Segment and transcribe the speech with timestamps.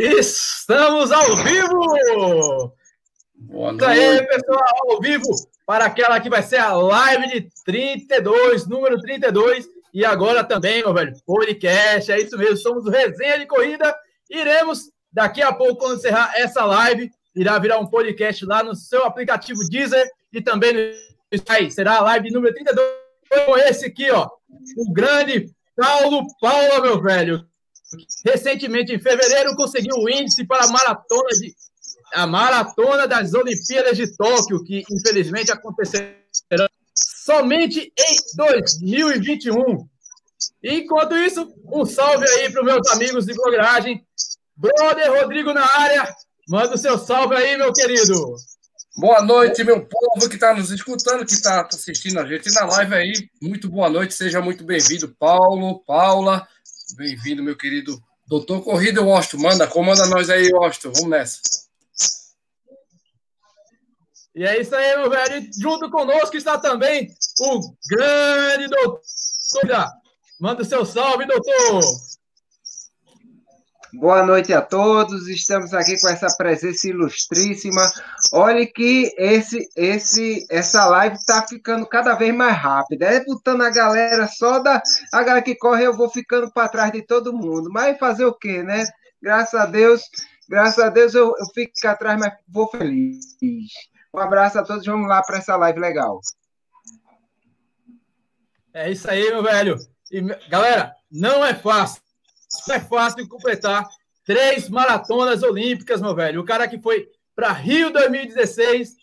[0.00, 2.72] Estamos ao vivo!
[3.34, 3.98] Boa noite.
[3.98, 5.24] Isso aí, pessoal, ao vivo
[5.66, 9.68] para aquela que vai ser a live de 32, número 32.
[9.92, 13.92] E agora também, meu velho, podcast, é isso mesmo, somos o Resenha de Corrida.
[14.30, 19.04] Iremos, daqui a pouco, quando encerrar essa live, irá virar um podcast lá no seu
[19.04, 21.72] aplicativo Deezer e também no Spotify.
[21.72, 22.88] Será a live número 32
[23.44, 24.28] com esse aqui, ó,
[24.76, 27.44] o grande Paulo Paula, meu velho,
[28.24, 31.54] recentemente, em fevereiro, conseguiu o índice para a maratona, de,
[32.12, 36.68] a maratona das Olimpíadas de Tóquio, que infelizmente acontecerá
[37.24, 39.88] somente em 2021.
[40.62, 44.04] Enquanto isso, um salve aí para os meus amigos de blogueiragem.
[44.56, 46.12] Brother Rodrigo na área,
[46.48, 48.34] manda o seu salve aí, meu querido.
[48.96, 52.94] Boa noite, meu povo que está nos escutando, que está assistindo a gente na live
[52.94, 53.12] aí.
[53.40, 56.48] Muito boa noite, seja muito bem-vindo, Paulo, Paula.
[56.96, 59.42] Bem-vindo, meu querido doutor Corrida Washington.
[59.42, 60.92] Manda, comanda nós aí, Washington.
[60.94, 61.40] Vamos nessa.
[64.34, 65.48] E é isso aí, meu velho.
[65.60, 69.00] Junto conosco está também o grande doutor.
[70.40, 71.80] Manda o seu salve, doutor.
[73.92, 75.28] Boa noite a todos.
[75.28, 77.80] Estamos aqui com essa presença ilustríssima.
[78.32, 83.06] Olhe que esse, esse, essa live está ficando cada vez mais rápida.
[83.06, 86.92] É botando a galera só da a galera que corre, eu vou ficando para trás
[86.92, 87.70] de todo mundo.
[87.72, 88.86] Mas fazer o quê, né?
[89.22, 90.02] Graças a Deus,
[90.48, 93.36] graças a Deus eu, eu fico atrás, mas vou feliz.
[94.12, 94.84] Um abraço a todos.
[94.84, 96.20] Vamos lá para essa live legal.
[98.74, 99.78] É isso aí, meu velho.
[100.12, 102.02] E, galera, não é fácil
[102.70, 103.86] é fácil completar
[104.24, 106.40] três maratonas olímpicas, meu velho.
[106.40, 108.94] O cara que foi para Rio 2016,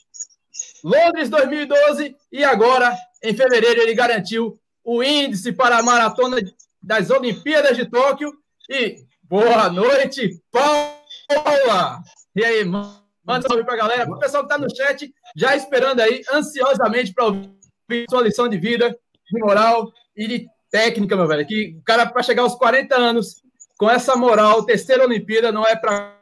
[0.84, 6.38] Londres 2012 e agora, em fevereiro, ele garantiu o índice para a maratona
[6.82, 8.32] das Olimpíadas de Tóquio.
[8.70, 12.04] E boa noite, Paula!
[12.36, 15.56] E aí, manda um salve para a galera, o pessoal que está no chat, já
[15.56, 18.95] esperando aí, ansiosamente para ouvir sua lição de vida,
[19.32, 21.47] de moral e de técnica, meu velho.
[21.47, 23.41] Que o cara, para chegar aos 40 anos,
[23.77, 26.19] com essa moral, terceira Olimpíada não é para.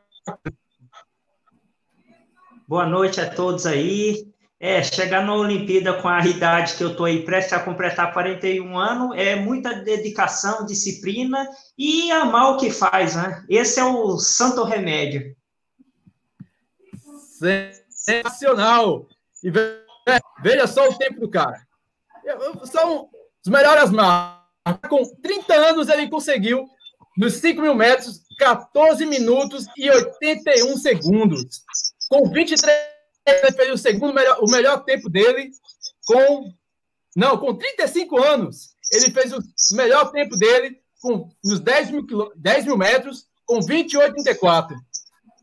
[2.68, 4.32] Boa noite a todos aí.
[4.60, 8.78] É, chegar na Olimpíada com a idade que eu estou aí prestes a completar 41
[8.78, 13.44] anos é muita dedicação, disciplina e amar o que faz, né?
[13.50, 15.36] Esse é o santo remédio.
[17.90, 19.06] Sensacional!
[19.44, 19.52] E
[20.42, 21.68] veja só o tempo do cara.
[22.64, 23.10] São
[23.46, 24.43] os melhores marcos
[24.90, 26.66] com 30 anos ele conseguiu,
[27.18, 31.64] nos 5 mil metros, 14 minutos e 81 segundos.
[32.10, 32.94] Com 23,
[33.26, 35.52] ele fez o segundo melhor, o melhor tempo dele.
[36.06, 36.54] Com.
[37.16, 39.40] Não, com 35 anos, ele fez o
[39.76, 44.72] melhor tempo dele com, nos 10 mil, 10 mil metros, com 28,34.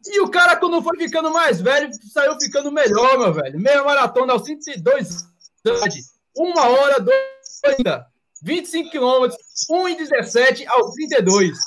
[0.06, 3.60] E o cara, quando foi ficando mais velho, saiu ficando melhor, meu velho.
[3.60, 5.26] Meia maratona aos 102
[5.66, 5.94] anos.
[6.34, 7.20] Uma hora, dois
[7.64, 8.06] ainda.
[8.42, 9.38] 25 quilômetros,
[9.70, 11.58] 1,17 aos 32.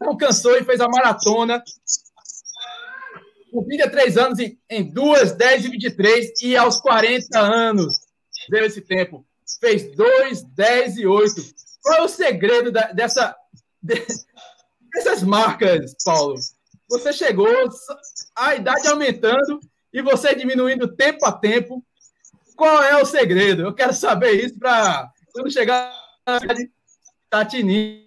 [0.00, 1.62] Não cansou e fez a maratona
[3.54, 7.94] com 23 anos em, em 2, 10 e 23 e aos 40 anos
[8.50, 9.24] deu esse tempo.
[9.60, 11.34] Fez 2, 10 e 8.
[11.80, 13.36] Qual é o segredo da, dessa,
[13.80, 14.04] de,
[14.92, 16.34] dessas marcas, Paulo?
[16.90, 17.48] Você chegou,
[18.36, 19.60] a idade aumentando
[19.92, 21.84] e você diminuindo tempo a tempo.
[22.56, 23.62] Qual é o segredo?
[23.62, 25.92] Eu quero saber isso para quando chegar
[27.28, 28.04] tá tinindo.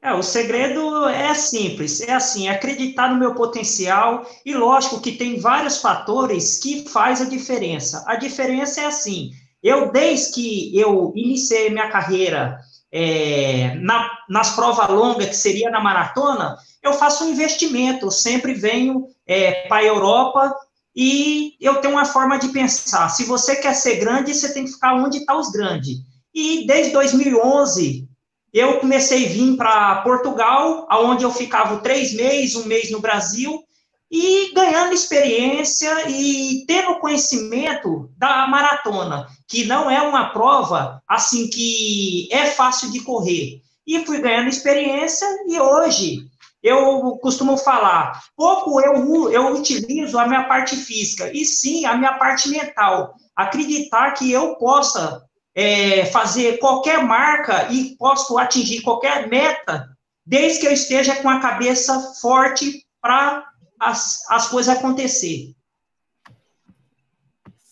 [0.00, 5.40] É, o segredo é simples, é assim, acreditar no meu potencial e lógico que tem
[5.40, 8.04] vários fatores que faz a diferença.
[8.06, 12.60] A diferença é assim, eu desde que eu iniciei minha carreira
[12.92, 18.54] é, na, nas provas longas, que seria na maratona, eu faço um investimento, eu sempre
[18.54, 20.54] venho é, para a Europa
[21.00, 23.08] e eu tenho uma forma de pensar.
[23.08, 25.98] Se você quer ser grande, você tem que ficar onde estão tá os grandes.
[26.34, 28.08] E desde 2011,
[28.52, 33.62] eu comecei a vir para Portugal, aonde eu ficava três meses, um mês no Brasil,
[34.10, 42.28] e ganhando experiência e tendo conhecimento da maratona, que não é uma prova assim que
[42.32, 43.60] é fácil de correr.
[43.86, 46.28] E fui ganhando experiência e hoje
[46.62, 52.14] eu costumo falar, pouco eu, eu utilizo a minha parte física, e sim a minha
[52.14, 53.14] parte mental.
[53.36, 55.22] Acreditar que eu possa
[55.54, 59.88] é, fazer qualquer marca e posso atingir qualquer meta,
[60.26, 63.44] desde que eu esteja com a cabeça forte para
[63.78, 65.54] as, as coisas acontecer.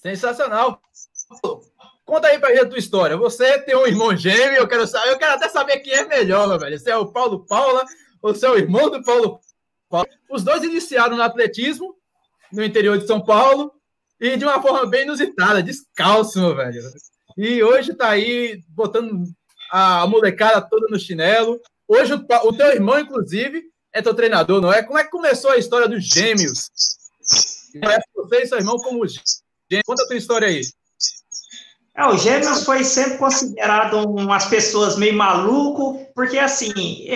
[0.01, 0.81] Sensacional.
[2.05, 3.17] Conta aí pra gente a tua história.
[3.17, 6.47] Você tem um irmão gêmeo, eu quero saber, eu quero até saber quem é melhor,
[6.47, 6.79] meu velho.
[6.79, 7.85] Você é o Paulo Paula
[8.31, 9.41] o seu irmão do Paulo
[9.89, 10.09] Paulo.
[10.31, 11.95] Os dois iniciaram no atletismo,
[12.53, 13.73] no interior de São Paulo,
[14.21, 16.83] e de uma forma bem inusitada, descalço, velho.
[17.37, 19.25] E hoje tá aí botando
[19.71, 21.61] a molecada toda no chinelo.
[21.87, 24.83] Hoje o, o teu irmão, inclusive, é teu treinador, não é?
[24.83, 26.71] Como é que começou a história dos gêmeos?
[27.21, 29.43] Você e seu irmão como gêmeos.
[29.85, 30.63] Conta a tua história aí.
[31.97, 36.71] É, o Gêmeos foi sempre considerado umas pessoas meio maluco, porque assim,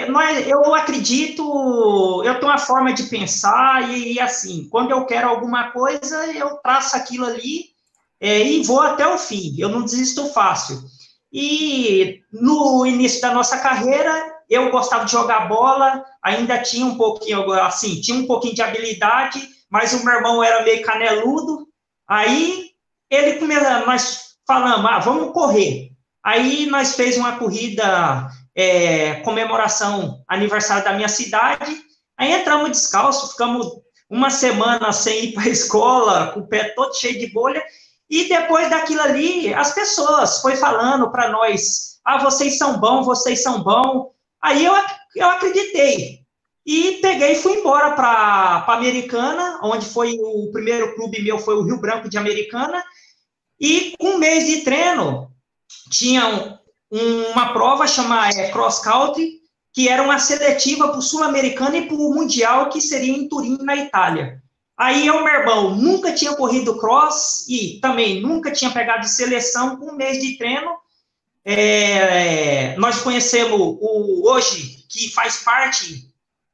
[0.09, 5.29] nós, eu acredito, eu tenho uma forma de pensar e, e, assim, quando eu quero
[5.29, 7.67] alguma coisa, eu traço aquilo ali
[8.19, 10.83] é, e vou até o fim, eu não desisto fácil.
[11.31, 17.53] E no início da nossa carreira, eu gostava de jogar bola, ainda tinha um pouquinho,
[17.53, 21.69] assim, tinha um pouquinho de habilidade, mas o meu irmão era meio caneludo,
[22.09, 22.71] aí
[23.11, 25.93] ele começou, falamos, ah, vamos correr.
[26.25, 31.81] Aí nós fez uma corrida, é, comemoração, aniversário da minha cidade,
[32.19, 33.65] aí entramos descalço, ficamos
[34.11, 37.63] uma semana sem ir para a escola, com o pé todo cheio de bolha,
[38.11, 43.45] e depois daquilo ali, as pessoas foi falando para nós, ah, vocês são bons, vocês
[43.45, 44.09] são bons,
[44.43, 44.75] aí eu,
[45.15, 46.19] eu acreditei,
[46.67, 51.63] e peguei e fui embora para Americana, onde foi o primeiro clube meu, foi o
[51.63, 52.83] Rio Branco de Americana,
[53.61, 55.31] e com um mês de treino,
[55.91, 56.59] tinha
[56.91, 59.41] uma prova chamada é, Cross Country,
[59.73, 63.59] que era uma seletiva para o Sul-Americano e para o Mundial, que seria em Turim,
[63.61, 64.43] na Itália.
[64.77, 69.91] Aí eu, meu irmão, nunca tinha corrido cross e também nunca tinha pegado seleção com
[69.91, 70.71] um mês de treino.
[71.45, 76.11] É, nós conhecemos o hoje, que faz parte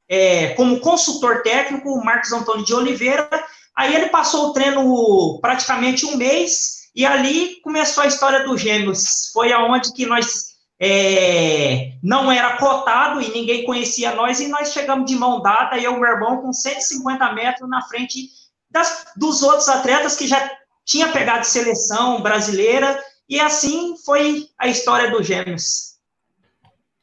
[0.09, 3.29] é, como consultor técnico, o Marcos Antônio de Oliveira.
[3.77, 9.31] Aí ele passou o treino praticamente um mês e ali começou a história dos gêmeos.
[9.31, 15.05] Foi aonde que nós é, não era cotado e ninguém conhecia nós, e nós chegamos
[15.05, 18.31] de mão dada, eu e meu irmão, com 150 metros na frente
[18.71, 20.51] das, dos outros atletas que já
[20.87, 25.97] tinha pegado seleção brasileira, e assim foi a história dos gêmeos.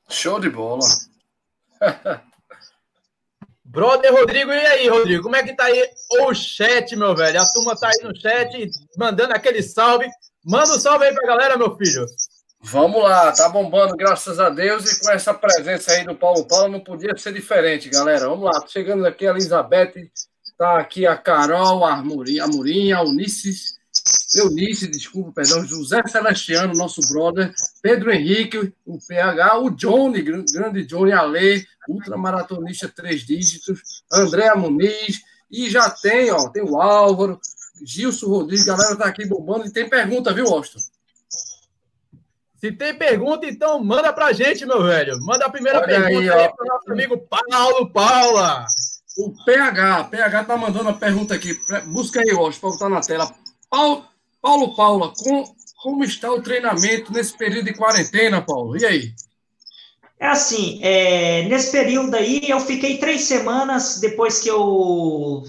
[0.09, 0.85] Show de bola.
[3.73, 5.23] Brother Rodrigo, e aí, Rodrigo?
[5.23, 5.89] Como é que tá aí
[6.21, 7.41] o chat, meu velho?
[7.41, 10.07] A turma tá aí no chat, mandando aquele salve.
[10.45, 12.05] Manda um salve aí pra galera, meu filho.
[12.61, 16.71] Vamos lá, tá bombando, graças a Deus, e com essa presença aí do Paulo Paulo
[16.71, 18.29] não podia ser diferente, galera.
[18.29, 19.93] Vamos lá, chegando aqui a Elizabeth,
[20.55, 23.79] tá aqui a Carol, a Murinha, a, Murinha, a Ulisses,
[24.35, 31.11] Eunice, desculpa, perdão, José Celestiano, nosso brother, Pedro Henrique, o PH, o Johnny, grande Johnny
[31.11, 35.21] Ale, ultramaratonista três dígitos, Andréa Muniz,
[35.51, 37.39] e já tem, ó, tem o Álvaro,
[37.83, 40.79] Gilson Rodrigues, galera tá aqui bombando, e tem pergunta, viu, Austin?
[42.63, 45.19] Se tem pergunta, então manda pra gente, meu velho.
[45.21, 48.65] Manda a primeira Olha pergunta aí, aí pro nosso amigo Paulo Paula.
[49.17, 51.59] O PH, PH tá mandando a pergunta aqui.
[51.87, 53.35] Busca aí, Austin, para botar na tela.
[53.69, 54.05] Paulo,
[54.41, 55.43] Paulo Paula, com,
[55.81, 58.77] como está o treinamento nesse período de quarentena, Paulo?
[58.77, 59.13] E aí?
[60.19, 65.43] É assim, é, nesse período aí, eu fiquei três semanas depois que eu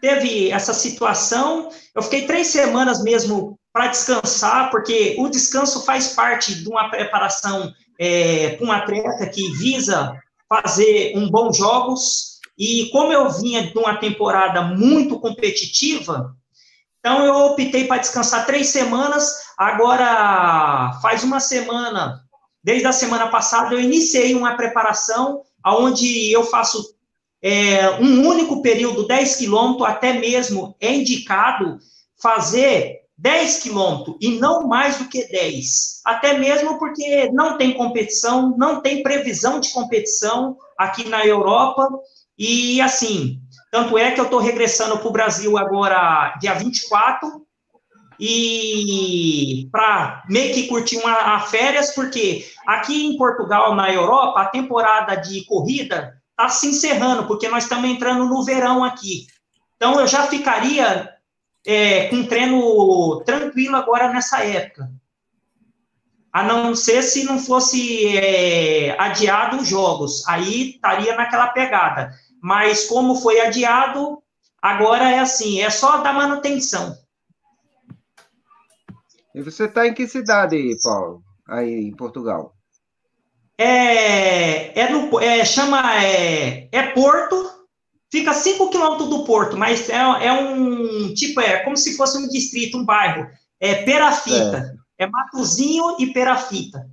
[0.00, 6.54] teve essa situação, eu fiquei três semanas mesmo para descansar, porque o descanso faz parte
[6.54, 10.14] de uma preparação é, com um atleta que visa
[10.48, 16.36] fazer um bons jogos, e como eu vinha de uma temporada muito competitiva,
[17.04, 19.30] então, eu optei para descansar três semanas.
[19.58, 22.23] Agora, faz uma semana,
[22.64, 26.94] desde a semana passada, eu iniciei uma preparação onde eu faço
[27.42, 31.78] é, um único período, 10 quilômetros, até mesmo é indicado
[32.20, 36.00] fazer 10 quilômetros e não mais do que 10.
[36.06, 41.86] Até mesmo porque não tem competição, não tem previsão de competição aqui na Europa.
[42.38, 43.40] E assim,
[43.70, 47.43] tanto é que eu estou regressando para o Brasil agora, dia 24,
[48.18, 55.14] e para meio que curtir uma férias, porque aqui em Portugal, na Europa, a temporada
[55.16, 59.26] de corrida está se encerrando, porque nós estamos entrando no verão aqui.
[59.76, 61.10] Então, eu já ficaria
[61.66, 64.90] é, com treino tranquilo agora nessa época.
[66.32, 72.10] A não ser se não fosse é, adiado os jogos, aí estaria naquela pegada
[72.44, 74.22] mas como foi adiado,
[74.60, 76.94] agora é assim, é só dar manutenção.
[79.34, 81.22] E você está em que cidade, Paulo?
[81.48, 82.54] Aí em Portugal?
[83.58, 87.66] É, é, no, é chama é, é Porto,
[88.10, 92.28] fica 5 quilômetros do Porto, mas é, é um tipo é como se fosse um
[92.28, 93.28] distrito, um bairro.
[93.60, 96.88] É Perafita, é, é Matozinho e Perafita.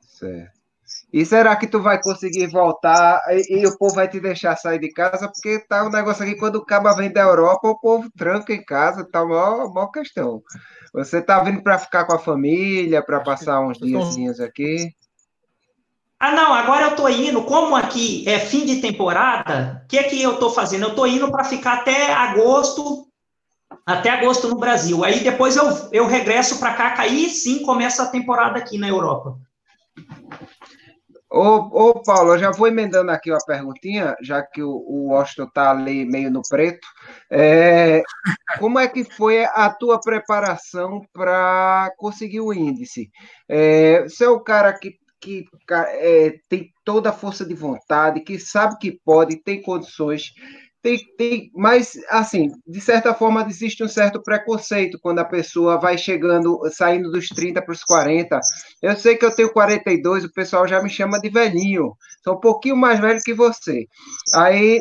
[0.00, 0.55] Certo.
[1.12, 4.78] E será que tu vai conseguir voltar e, e, o povo vai te deixar sair
[4.78, 5.28] de casa?
[5.28, 8.64] Porque tá um negócio aqui, quando o caba vem da Europa, o povo tranca em
[8.64, 10.42] casa, tá uma maior questão.
[10.92, 14.92] Você tá vindo para ficar com a família, para passar uns dias aqui?
[16.18, 20.02] Ah, não, agora eu tô indo, como aqui é fim de temporada, o que é
[20.04, 20.86] que eu tô fazendo?
[20.86, 23.06] Eu tô indo para ficar até agosto,
[23.84, 25.04] até agosto no Brasil.
[25.04, 29.38] Aí depois eu, eu regresso para cá, aí sim começa a temporada aqui na Europa.
[31.36, 35.44] Ô, ô, Paulo, eu já vou emendando aqui uma perguntinha, já que o, o Washington
[35.44, 36.88] está ali meio no preto.
[37.30, 38.02] É,
[38.58, 43.10] como é que foi a tua preparação para conseguir o índice?
[43.46, 48.38] É, você é o cara que, que é, tem toda a força de vontade, que
[48.38, 50.32] sabe que pode, tem condições
[50.86, 55.98] tem, tem, mas, assim, de certa forma, existe um certo preconceito quando a pessoa vai
[55.98, 58.38] chegando, saindo dos 30 para os 40.
[58.80, 62.40] Eu sei que eu tenho 42, o pessoal já me chama de velhinho, sou um
[62.40, 63.86] pouquinho mais velho que você.
[64.32, 64.80] Aí,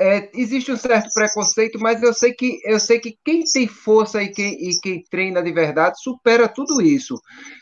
[0.00, 4.22] é, existe um certo preconceito, mas eu sei que eu sei que quem tem força
[4.22, 7.20] e quem, e quem treina de verdade supera tudo isso.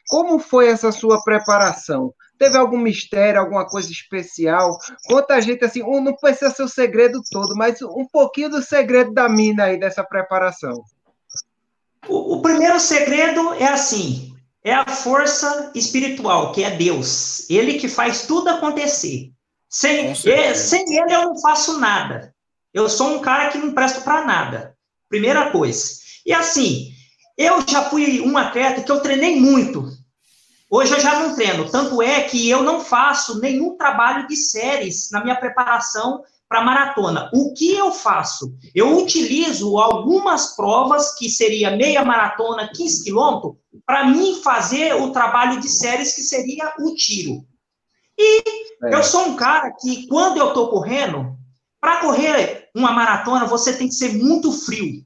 [0.09, 2.13] Como foi essa sua preparação?
[2.39, 4.77] Teve algum mistério, alguma coisa especial?
[5.07, 8.63] Conta a gente assim, um, não precisa ser o segredo todo, mas um pouquinho do
[8.63, 10.83] segredo da mina aí dessa preparação.
[12.07, 17.49] O, o primeiro segredo é assim: é a força espiritual, que é Deus.
[17.49, 19.31] Ele que faz tudo acontecer.
[19.69, 22.35] Sem, ele, sem ele eu não faço nada.
[22.73, 24.77] Eu sou um cara que não presto para nada.
[25.09, 25.95] Primeira coisa.
[26.25, 26.93] E assim,
[27.37, 29.89] eu já fui um atleta que eu treinei muito.
[30.71, 31.71] Hoje eu já não treino.
[31.71, 37.31] Tanto é que eu não faço nenhum trabalho de séries na minha preparação para maratona.
[37.33, 38.55] O que eu faço?
[38.75, 43.55] Eu utilizo algumas provas, que seria meia maratona, 15 quilômetros,
[43.85, 47.45] para mim fazer o trabalho de séries, que seria o tiro.
[48.19, 48.43] E
[48.85, 48.95] é.
[48.95, 51.37] eu sou um cara que, quando eu estou correndo,
[51.81, 55.05] para correr uma maratona, você tem que ser muito frio.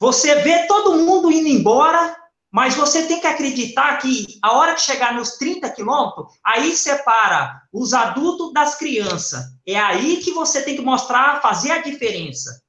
[0.00, 2.16] Você vê todo mundo indo embora,
[2.50, 7.60] mas você tem que acreditar que a hora que chegar nos 30 quilômetros, aí separa
[7.72, 9.44] os adultos das crianças.
[9.66, 12.62] É aí que você tem que mostrar, fazer a diferença.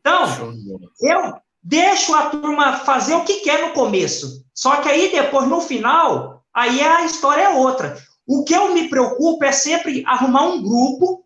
[0.00, 0.54] Então,
[1.00, 4.44] eu deixo a turma fazer o que quer no começo.
[4.54, 8.02] Só que aí depois, no final, aí a história é outra.
[8.26, 11.22] O que eu me preocupo é sempre arrumar um grupo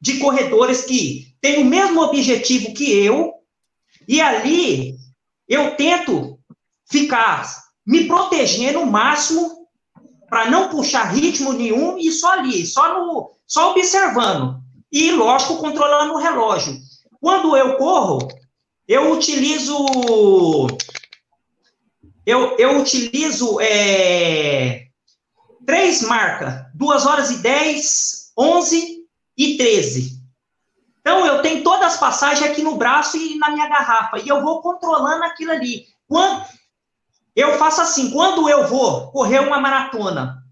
[0.00, 3.34] de corredores que tem o mesmo objetivo que eu,
[4.06, 4.96] e ali
[5.48, 6.38] eu tento
[6.88, 7.44] ficar
[7.84, 9.66] me protegendo o máximo
[10.28, 16.14] para não puxar ritmo nenhum e só ali, só no, só observando e lógico controlando
[16.14, 16.78] o relógio.
[17.20, 18.28] Quando eu corro,
[18.86, 19.76] eu utilizo
[22.24, 24.86] eu, eu utilizo é,
[25.66, 30.22] três marcas, 2 horas e 10, 11 e 13.
[31.00, 34.40] Então, eu tenho todas as passagens aqui no braço e na minha garrafa, e eu
[34.40, 35.86] vou controlando aquilo ali.
[36.06, 36.44] Quando,
[37.34, 40.42] eu faço assim, quando eu vou correr uma maratona,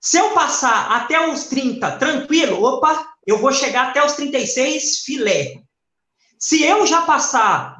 [0.00, 5.60] se eu passar até os 30 tranquilo, opa, eu vou chegar até os 36 filé.
[6.38, 7.77] Se eu já passar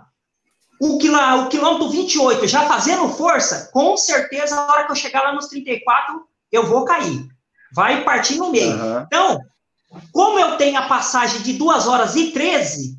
[0.80, 5.22] o, quilô, o quilômetro 28 já fazendo força, com certeza, na hora que eu chegar
[5.22, 7.26] lá nos 34, eu vou cair.
[7.74, 8.72] Vai partir no meio.
[8.72, 9.02] Uhum.
[9.02, 9.40] Então,
[10.12, 12.96] como eu tenho a passagem de 2 horas e 13,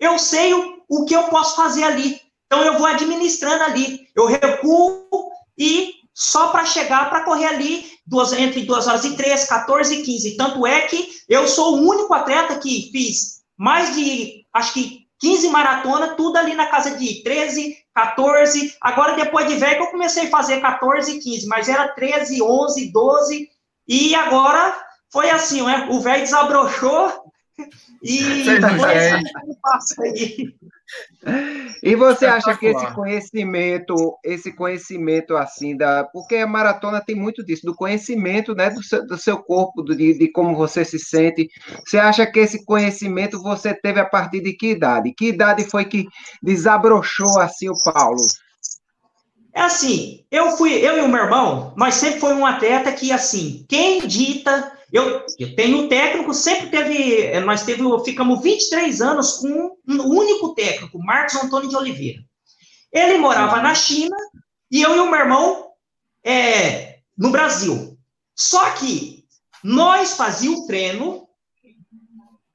[0.00, 2.20] eu sei o, o que eu posso fazer ali.
[2.46, 4.08] Então, eu vou administrando ali.
[4.16, 5.06] Eu recuo
[5.56, 10.02] e só para chegar, para correr ali duas, entre 2 horas e 13, 14 e
[10.02, 10.36] 15.
[10.36, 15.48] Tanto é que eu sou o único atleta que fiz mais de, acho que 15
[15.50, 18.76] maratonas, tudo ali na casa de 13, 14.
[18.80, 22.90] Agora, depois de velho, eu comecei a fazer 14 e 15, mas era 13, 11,
[22.90, 23.48] 12.
[23.86, 24.74] E agora
[25.12, 25.86] foi assim, né?
[25.88, 27.31] o velho desabrochou
[28.02, 28.44] e.
[31.82, 37.44] E você acha que esse conhecimento, esse conhecimento assim da, porque a maratona tem muito
[37.44, 41.48] disso, do conhecimento, né, do seu, do seu corpo, de, de como você se sente.
[41.86, 45.14] Você acha que esse conhecimento você teve a partir de que idade?
[45.16, 46.06] Que idade foi que
[46.42, 48.22] desabrochou assim o Paulo?
[49.54, 53.12] É assim, eu fui, eu e o meu irmão, nós sempre foi um atleta que
[53.12, 59.38] assim, quem dita eu, eu tenho técnico, sempre teve, eh, nós teve, ficamos 23 anos
[59.38, 62.22] com um único técnico, Marcos Antônio de Oliveira.
[62.92, 64.14] Ele morava na China
[64.70, 65.68] e eu e o meu irmão
[66.22, 67.96] é, no Brasil.
[68.36, 69.24] Só que
[69.64, 71.26] nós fazíamos treino,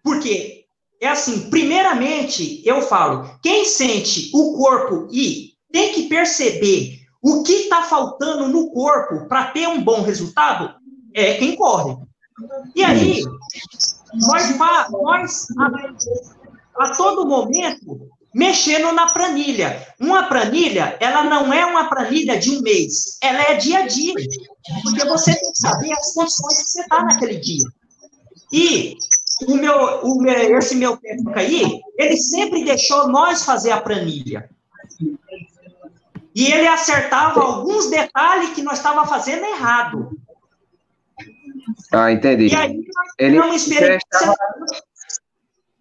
[0.03, 0.65] porque
[1.01, 7.53] é assim, primeiramente, eu falo, quem sente o corpo e tem que perceber o que
[7.53, 10.75] está faltando no corpo para ter um bom resultado
[11.13, 12.06] é quem corre.
[12.75, 13.23] E aí,
[14.13, 14.57] nós,
[14.91, 19.87] nós a, a todo momento, mexendo na planilha.
[19.99, 24.13] Uma planilha, ela não é uma planilha de um mês, ela é dia a dia.
[24.83, 27.65] Porque você tem que saber as condições que você está naquele dia.
[28.53, 28.95] E
[29.47, 34.49] o meu, o meu, esse meu técnico aí, ele sempre deixou nós fazer a planilha.
[36.35, 40.16] E ele acertava alguns detalhes que nós estávamos fazendo errado.
[41.93, 42.47] Ah, entendi.
[42.47, 42.81] E aí,
[43.17, 44.35] ele prestava,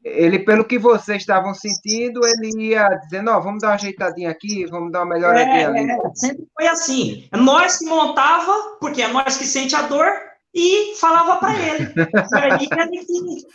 [0.06, 4.30] ele, pelo que vocês estavam sentindo, ele ia dizendo, ó, oh, vamos dar uma ajeitadinha
[4.30, 5.90] aqui, vamos dar uma melhoradinha é, ali.
[5.90, 7.28] É, sempre foi assim.
[7.32, 10.06] É nós que montava, porque é nós que sente a dor,
[10.54, 11.92] e falava para ele.
[11.92, 13.46] e aí ele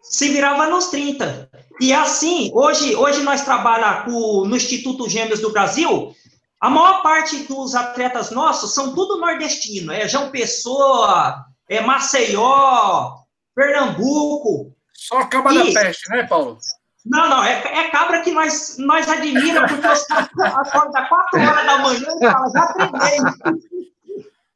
[0.00, 1.50] se virava nos 30.
[1.80, 6.14] E assim, hoje, hoje nós trabalhamos no Instituto Gêmeos do Brasil,
[6.60, 13.14] a maior parte dos atletas nossos são tudo nordestino, é João Pessoa, é Maceió,
[13.54, 14.76] Pernambuco.
[14.92, 15.72] Só cabra e...
[15.72, 16.58] da peste, né, Paulo?
[17.06, 20.28] Não, não, é, é cabra que nós, nós admiramos, porque os caras
[20.66, 23.60] acordam 4 horas da manhã e falam, já treinei.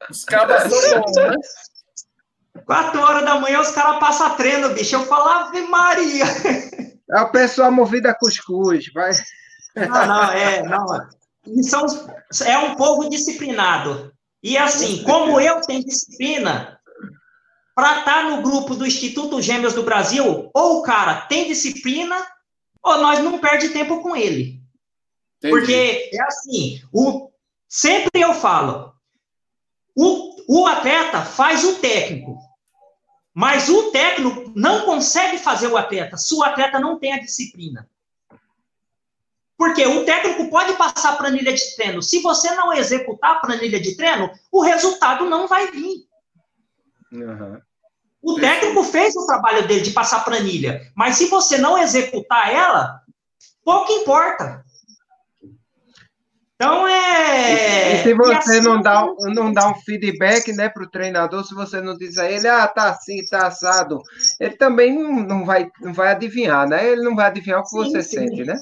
[0.09, 1.35] Os cabras são bons, né?
[2.65, 4.95] 4 horas da manhã os caras passam treino, bicho.
[4.95, 6.25] Eu falo, Ave Maria.
[7.11, 9.11] É o pessoal movido a cuscuz, vai.
[9.75, 11.85] Não, não, é, não são,
[12.45, 14.13] é um povo disciplinado.
[14.43, 16.74] E assim, como eu tenho disciplina,
[17.75, 22.15] para estar tá no grupo do Instituto Gêmeos do Brasil, ou o cara tem disciplina,
[22.81, 24.61] ou nós não perde tempo com ele.
[25.37, 25.53] Entendi.
[25.53, 27.29] Porque é assim, o,
[27.67, 28.95] sempre eu falo,
[29.93, 32.39] o, o atleta faz o técnico,
[33.33, 37.89] mas o técnico não consegue fazer o atleta se o atleta não tem a disciplina.
[39.57, 42.01] Porque o técnico pode passar a planilha de treino.
[42.01, 46.05] Se você não executar a planilha de treino, o resultado não vai vir.
[47.15, 47.59] Uhum.
[48.21, 53.01] O técnico fez o trabalho dele de passar planilha, mas se você não executar ela,
[53.63, 54.65] pouco importa.
[56.55, 57.95] Então é.
[57.95, 61.53] E, se você assim, não, dá, não dá um feedback né, para o treinador, se
[61.53, 64.01] você não diz a ele, ah, tá assim, tá assado,
[64.39, 66.93] ele também não, vai, não vai adivinhar, né?
[66.93, 68.17] Ele não vai adivinhar o que sim, você sim.
[68.17, 68.57] sente, né?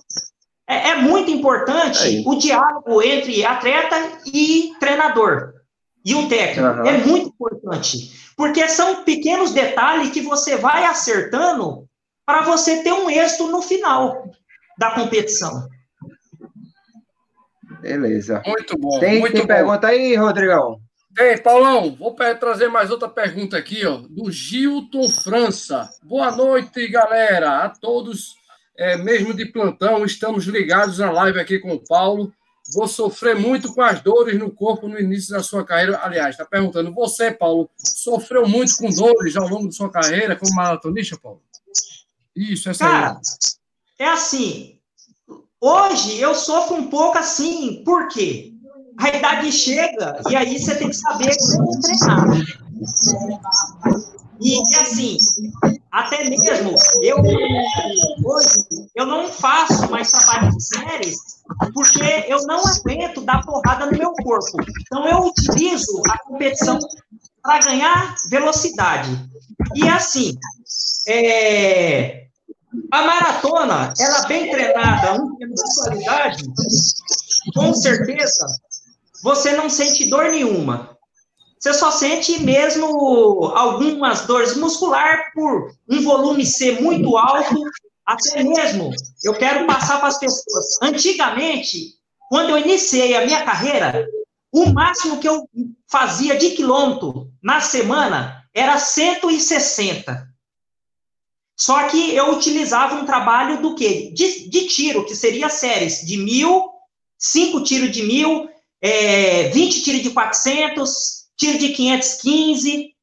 [0.68, 5.63] É, é muito importante o diálogo entre atleta e treinador
[6.04, 6.68] e o técnico.
[6.68, 6.86] Uhum.
[6.86, 8.12] É muito importante.
[8.36, 11.88] Porque são pequenos detalhes que você vai acertando
[12.26, 14.32] para você ter um êxito no final
[14.78, 15.68] da competição.
[17.82, 18.42] Beleza.
[18.46, 19.00] Muito bom.
[19.00, 19.48] Tem, muito tem bom.
[19.48, 20.80] pergunta aí, Rodrigão?
[21.16, 25.88] Tem, Paulão, vou trazer mais outra pergunta aqui, ó, do Gilton França.
[26.02, 28.36] Boa noite, galera, a todos
[28.78, 32.34] é, mesmo de plantão, estamos ligados na live aqui com o Paulo.
[32.72, 36.00] Vou sofrer muito com as dores no corpo no início da sua carreira.
[36.02, 40.56] Aliás, está perguntando, você, Paulo, sofreu muito com dores ao longo da sua carreira como
[40.56, 41.42] maratonista, Paulo?
[42.36, 43.18] Isso, essa Cara, aí.
[44.00, 44.80] é assim.
[45.60, 48.54] Hoje eu sofro um pouco assim, por quê?
[48.98, 52.28] A idade chega e aí você tem que saber como treinar.
[54.42, 55.18] E assim,
[55.92, 57.18] até mesmo eu
[58.26, 58.63] hoje
[58.96, 61.18] eu não faço mais trabalho de séries
[61.74, 64.58] porque eu não aguento dar porrada no meu corpo.
[64.82, 66.80] Então eu utilizo a competição
[67.42, 69.10] para ganhar velocidade.
[69.76, 70.38] E assim,
[71.08, 72.28] é,
[72.92, 76.44] a maratona, ela bem treinada, um tempo de qualidade,
[77.54, 78.46] com certeza
[79.24, 80.98] você não sente dor nenhuma.
[81.58, 87.56] Você só sente mesmo algumas dores muscular por um volume ser muito alto,
[88.06, 88.92] até mesmo.
[89.24, 90.82] Eu quero passar para as pessoas.
[90.82, 91.96] Antigamente,
[92.30, 94.08] quando eu iniciei a minha carreira,
[94.52, 95.48] o máximo que eu
[95.88, 100.28] fazia de quilômetro na semana era 160.
[101.56, 104.12] Só que eu utilizava um trabalho do quê?
[104.14, 106.70] De, de tiro, que seria séries de mil,
[107.18, 108.50] cinco tiros de mil,
[108.82, 112.94] é, 20 tiros de 400, tiro de 515.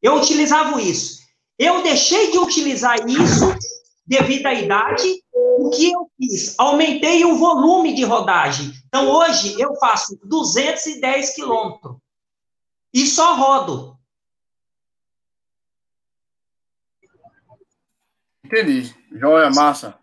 [0.00, 1.20] Eu utilizava isso.
[1.58, 3.54] Eu deixei de utilizar isso
[4.06, 5.22] devido à idade.
[5.32, 6.54] O que eu fiz?
[6.58, 8.72] Aumentei o volume de rodagem.
[8.86, 11.96] Então, hoje, eu faço 210 quilômetros.
[12.92, 13.96] E só rodo.
[18.44, 18.94] Entendi.
[19.10, 19.98] Joia, massa.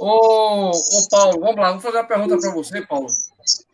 [0.00, 1.72] Ô, ô, Paulo, vamos lá.
[1.72, 3.06] Vou fazer uma pergunta para você, Paulo.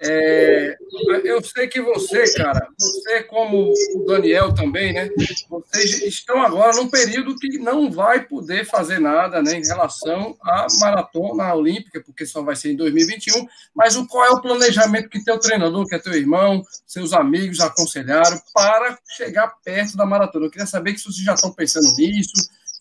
[0.01, 0.77] É,
[1.25, 5.09] eu sei que você, cara, você como o Daniel também, né?
[5.49, 10.67] Vocês estão agora num período que não vai poder fazer nada, né, em relação à
[10.79, 13.47] maratona olímpica, porque só vai ser em 2021.
[13.75, 17.61] Mas o qual é o planejamento que teu treinador, que é teu irmão, seus amigos
[17.61, 20.47] aconselharam para chegar perto da maratona?
[20.47, 22.33] Eu queria saber se vocês já estão pensando nisso.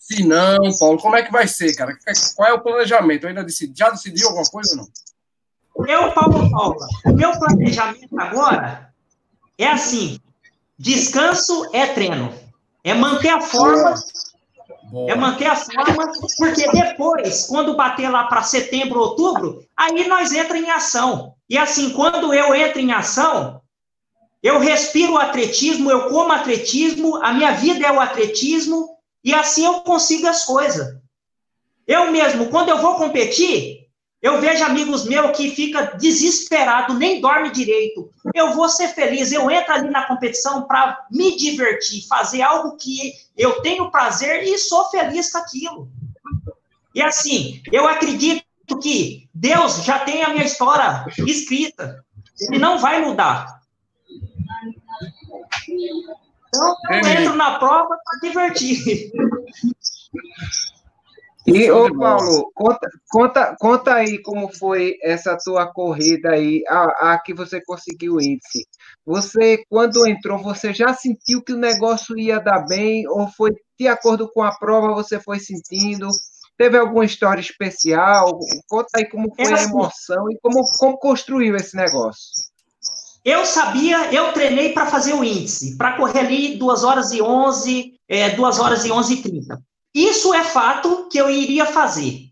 [0.01, 1.97] Se não, Paulo, como é que vai ser, cara?
[2.36, 3.23] Qual é o planejamento?
[3.23, 4.88] Eu ainda decidi, já decidiu alguma coisa ou não?
[5.76, 8.94] Eu, Paulo Paula, o meu planejamento agora
[9.58, 10.20] é assim:
[10.78, 12.34] descanso é treino,
[12.84, 13.96] é manter a forma,
[14.92, 15.12] Boa.
[15.12, 20.58] é manter a forma, porque depois, quando bater lá para setembro, outubro, aí nós entra
[20.58, 21.34] em ação.
[21.50, 23.62] E assim, quando eu entro em ação,
[24.42, 29.66] eu respiro o atletismo, eu como atletismo, a minha vida é o atletismo, e assim
[29.66, 31.02] eu consigo as coisas.
[31.88, 33.83] Eu mesmo, quando eu vou competir,
[34.24, 38.10] eu vejo amigos meus que fica desesperado, nem dorme direito.
[38.34, 43.12] Eu vou ser feliz, eu entro ali na competição para me divertir, fazer algo que
[43.38, 45.90] eu tenho prazer e sou feliz com aquilo.
[46.96, 48.46] E assim, eu acredito
[48.82, 52.02] que Deus já tem a minha história escrita.
[52.40, 53.60] Ele não vai mudar.
[56.48, 59.12] Então, eu entro na prova para divertir.
[61.45, 67.19] E, ô Paulo, conta, conta, conta aí como foi essa tua corrida aí, a, a
[67.19, 68.65] que você conseguiu o índice.
[69.06, 73.88] Você, quando entrou, você já sentiu que o negócio ia dar bem, ou foi de
[73.88, 76.08] acordo com a prova, você foi sentindo?
[76.58, 78.39] Teve alguma história especial?
[78.67, 79.69] Conta aí como foi a assim.
[79.69, 82.32] emoção e como, como construiu esse negócio.
[83.25, 87.93] Eu sabia, eu treinei para fazer o índice, para correr ali 2 horas e 11,
[88.08, 89.62] é, 2 horas e 11 e 30.
[89.93, 92.29] Isso é fato que eu iria fazer.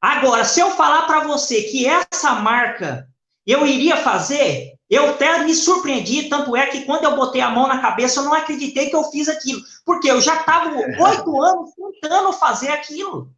[0.00, 3.08] Agora, se eu falar para você que essa marca
[3.46, 7.66] eu iria fazer, eu até me surpreendi, tanto é que quando eu botei a mão
[7.66, 11.70] na cabeça, eu não acreditei que eu fiz aquilo, porque eu já estava oito anos
[12.00, 13.32] tentando fazer aquilo.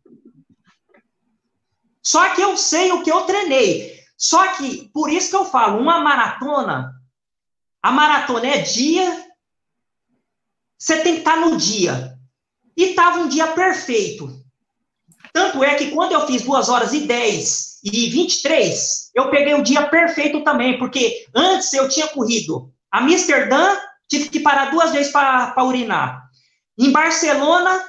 [2.03, 4.03] Só que eu sei o que eu treinei.
[4.17, 6.95] Só que, por isso que eu falo, uma maratona,
[7.83, 9.27] a maratona é dia,
[10.79, 12.12] você tem que estar no dia.
[12.77, 14.43] E estava um dia perfeito.
[15.33, 19.63] Tanto é que quando eu fiz 2 horas e 10 e 23, eu peguei o
[19.63, 23.77] dia perfeito também, porque antes eu tinha corrido a Amsterdã,
[24.09, 26.23] tive que parar duas vezes para urinar.
[26.79, 27.83] Em Barcelona,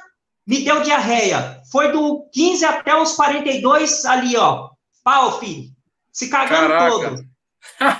[0.46, 1.60] me deu diarreia.
[1.70, 4.70] Foi do 15 até os 42 ali, ó.
[5.02, 5.68] Pau, filho.
[6.12, 6.90] Se cagando Caraca.
[6.90, 7.24] todo.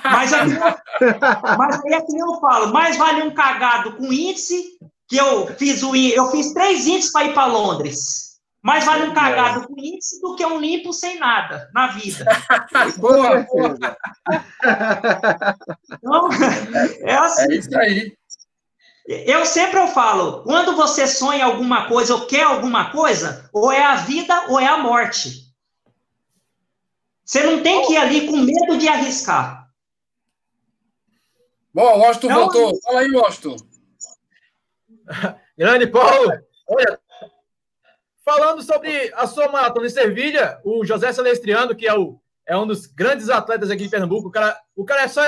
[0.05, 0.53] Mas, aqui,
[1.59, 4.79] mas aí é que eu falo, mais vale um cagado com índice
[5.15, 8.41] que eu fiz o eu fiz três índices para ir para Londres.
[8.61, 12.25] Mais vale um cagado com índice do que um limpo sem nada na vida.
[12.99, 13.79] boa, boa.
[15.93, 16.29] Então,
[17.03, 17.53] é assim.
[17.53, 18.17] É isso aí.
[19.07, 23.83] Eu sempre eu falo, quando você sonha alguma coisa ou quer alguma coisa, ou é
[23.83, 25.45] a vida ou é a morte.
[27.25, 29.69] Você não tem que ir ali com medo de arriscar.
[31.73, 32.81] Bom, Washington então, voltou.
[32.83, 33.74] Fala aí, Washington.
[35.57, 36.33] Grande Paulo,
[36.69, 36.99] olha,
[38.25, 42.67] falando sobre a sua maratona em Servilha, o José Celestriano, que é, o, é um
[42.67, 45.23] dos grandes atletas aqui em Pernambuco, o cara, o cara é só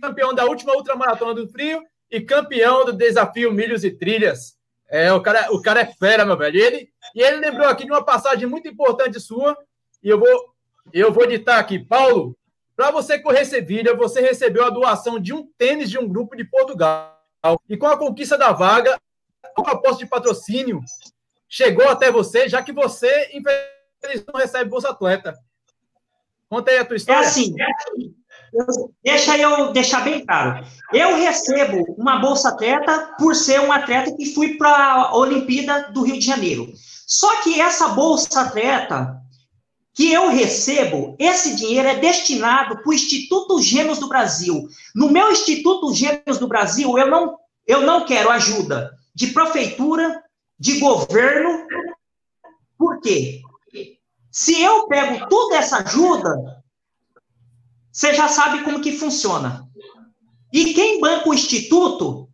[0.00, 4.56] campeão da última ultramaratona do frio e campeão do desafio Milhos e Trilhas.
[4.90, 6.56] É, o cara, o cara é fera, meu velho.
[6.56, 9.56] E ele, e ele lembrou aqui de uma passagem muito importante sua,
[10.02, 10.54] e eu vou,
[10.92, 11.78] eu vou editar aqui.
[11.78, 12.36] Paulo,
[12.74, 16.44] para você correr Sevilha, você recebeu a doação de um tênis de um grupo de
[16.44, 17.17] Portugal.
[17.68, 18.98] E com a conquista da vaga,
[19.56, 20.80] a proposta de patrocínio
[21.48, 25.34] chegou até você, já que você, infelizmente, não recebe Bolsa Atleta.
[26.48, 27.24] Conta aí a tua história.
[27.24, 27.64] É assim, é
[28.62, 28.94] assim.
[29.02, 30.64] deixa eu deixar bem claro.
[30.92, 36.02] Eu recebo uma Bolsa Atleta por ser um atleta que fui para a Olimpíada do
[36.02, 36.72] Rio de Janeiro.
[37.06, 39.17] Só que essa Bolsa Atleta
[39.98, 44.68] que eu recebo, esse dinheiro é destinado para o Instituto Gêmeos do Brasil.
[44.94, 50.22] No meu Instituto Gêmeos do Brasil, eu não, eu não quero ajuda de prefeitura,
[50.56, 51.66] de governo.
[52.78, 53.42] Por quê?
[54.30, 56.62] Se eu pego toda essa ajuda,
[57.90, 59.66] você já sabe como que funciona.
[60.52, 62.28] E quem banca o instituto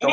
[0.00, 0.06] é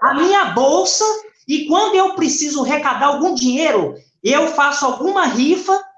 [0.00, 1.04] a minha bolsa,
[1.48, 5.89] e quando eu preciso arrecadar algum dinheiro, eu faço alguma rifa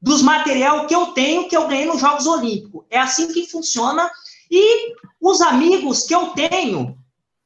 [0.00, 2.84] dos material que eu tenho, que eu ganhei nos Jogos Olímpicos.
[2.88, 4.10] É assim que funciona.
[4.50, 6.98] E os amigos que eu tenho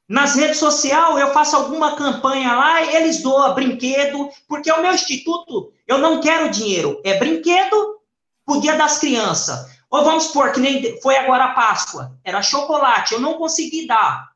[0.07, 5.71] nas redes sociais, eu faço alguma campanha lá, eles doam brinquedo, porque o meu instituto,
[5.87, 7.99] eu não quero dinheiro, é brinquedo
[8.45, 9.75] pro Dia das Crianças.
[9.89, 14.29] Ou vamos supor que nem foi agora a Páscoa, era chocolate, eu não consegui dar.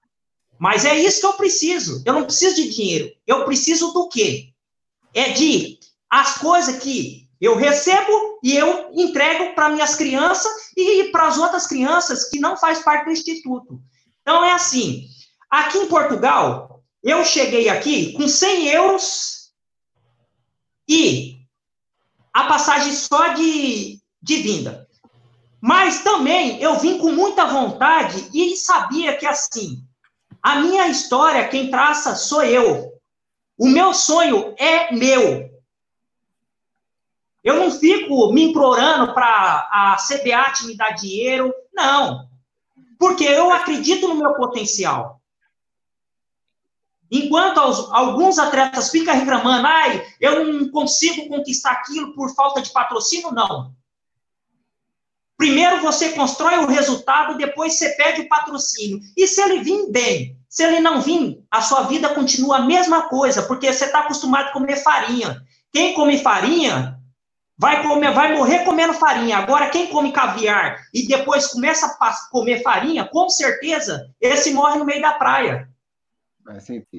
[0.58, 2.04] Mas é isso que eu preciso.
[2.06, 3.12] Eu não preciso de dinheiro.
[3.26, 4.50] Eu preciso do quê?
[5.14, 5.80] É de
[6.10, 11.66] as coisas que eu recebo e eu entrego para minhas crianças e para as outras
[11.68, 13.82] crianças que não faz parte do instituto.
[14.22, 15.06] Então é assim.
[15.50, 19.52] Aqui em Portugal, eu cheguei aqui com 100 euros
[20.88, 21.40] e
[22.34, 24.88] a passagem só de, de vinda.
[25.62, 29.84] Mas também eu vim com muita vontade e sabia que assim,
[30.42, 32.94] a minha história, quem traça sou eu.
[33.58, 35.49] O meu sonho é meu.
[37.44, 42.28] Eu não fico me implorando para a CBAT me dar dinheiro, não.
[42.98, 45.22] Porque eu acredito no meu potencial.
[47.12, 53.32] Enquanto alguns atletas ficam reclamando, ai, eu não consigo conquistar aquilo por falta de patrocínio,
[53.32, 53.74] não.
[55.36, 59.00] Primeiro você constrói o resultado, depois você pede o patrocínio.
[59.16, 63.04] E se ele vir bem, se ele não vir, a sua vida continua a mesma
[63.04, 65.42] coisa, porque você está acostumado a comer farinha.
[65.72, 66.99] Quem come farinha
[67.60, 69.38] vai comer, vai morrer comendo farinha.
[69.38, 74.86] Agora, quem come caviar e depois começa a comer farinha, com certeza, esse morre no
[74.86, 75.70] meio da praia.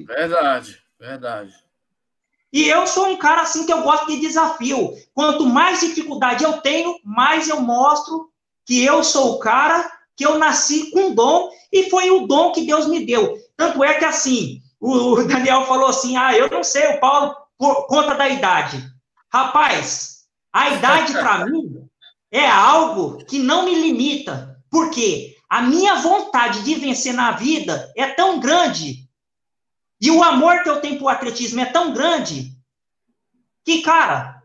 [0.05, 1.51] Verdade, verdade.
[2.53, 4.93] E eu sou um cara assim que eu gosto de desafio.
[5.15, 8.29] Quanto mais dificuldade eu tenho, mais eu mostro
[8.63, 12.67] que eu sou o cara, que eu nasci com dom e foi o dom que
[12.67, 13.35] Deus me deu.
[13.57, 17.87] Tanto é que assim, o Daniel falou assim: ah, eu não sei, o Paulo, por
[17.87, 18.83] conta da idade.
[19.33, 20.20] Rapaz,
[20.53, 21.87] a idade para mim
[22.31, 24.57] é algo que não me limita.
[24.69, 29.09] Porque a minha vontade de vencer na vida é tão grande
[30.01, 32.51] e o amor que eu tenho pro atletismo é tão grande
[33.63, 34.41] que, cara,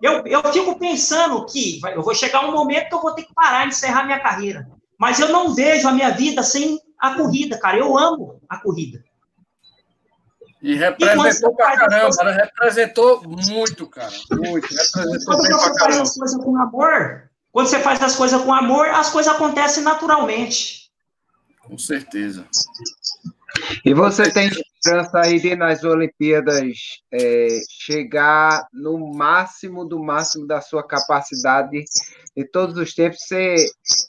[0.00, 3.34] eu, eu fico pensando que eu vou chegar um momento que eu vou ter que
[3.34, 4.66] parar e encerrar minha carreira.
[4.98, 7.76] Mas eu não vejo a minha vida sem a corrida, cara.
[7.76, 9.04] Eu amo a corrida.
[10.62, 12.32] E representou e pra caramba, né?
[12.32, 14.12] representou muito, cara.
[14.30, 14.68] Muito.
[14.68, 18.52] Representou quando bem você faz as coisas com amor, quando você faz as coisas com
[18.52, 20.88] amor, as coisas acontecem naturalmente.
[21.60, 22.46] Com certeza.
[23.84, 24.50] E você tem
[24.84, 31.84] esperança aí de nas Olimpíadas é, chegar no máximo do máximo da sua capacidade
[32.36, 33.18] de todos os tempos?
[33.20, 33.66] Você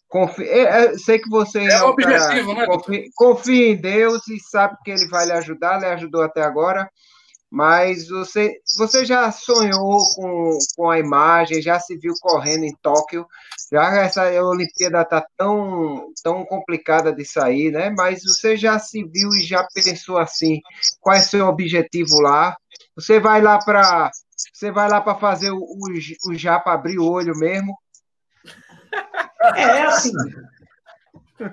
[0.08, 2.66] confia, é, é, sei que você é, é objetivo, cara, né?
[2.66, 6.90] Confia, confia em Deus e sabe que Ele vai lhe ajudar, lhe ajudou até agora.
[7.54, 13.28] Mas você, você já sonhou com, com a imagem, já se viu correndo em Tóquio,
[13.72, 17.94] já essa Olimpíada está tão, tão complicada de sair, né?
[17.96, 20.62] Mas você já se viu e já pensou assim,
[21.00, 22.58] qual é o seu objetivo lá?
[22.96, 24.10] Você vai lá para
[24.52, 27.78] você vai lá para fazer o, o, o japa abrir o olho mesmo?
[29.56, 30.12] É assim.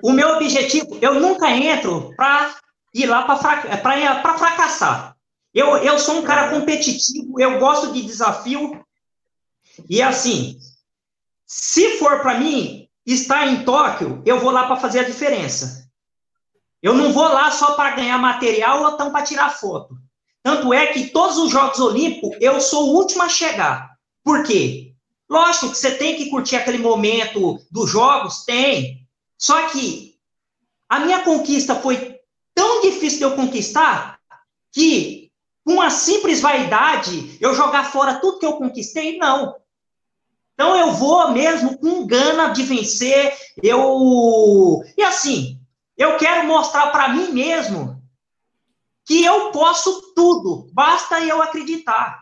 [0.01, 2.55] O meu objetivo, eu nunca entro para
[2.91, 5.10] ir lá para fracassar.
[5.53, 8.83] Eu, eu sou um cara competitivo, eu gosto de desafio.
[9.89, 10.57] E assim,
[11.45, 15.89] se for para mim estar em Tóquio, eu vou lá para fazer a diferença.
[16.81, 19.95] Eu não vou lá só para ganhar material ou então para tirar foto.
[20.41, 23.91] Tanto é que todos os Jogos Olímpicos eu sou o último a chegar.
[24.23, 24.93] Por quê?
[25.29, 29.07] Lógico que você tem que curtir aquele momento dos jogos, tem.
[29.37, 30.15] Só que
[30.89, 32.19] a minha conquista foi
[32.53, 34.19] tão difícil de eu conquistar
[34.71, 35.20] que
[35.63, 39.17] com uma simples vaidade, eu jogar fora tudo que eu conquistei?
[39.17, 39.55] Não.
[40.53, 43.33] Então eu vou mesmo com gana de vencer.
[43.61, 45.59] Eu e assim,
[45.97, 48.01] eu quero mostrar para mim mesmo
[49.05, 50.69] que eu posso tudo.
[50.73, 52.19] Basta eu acreditar.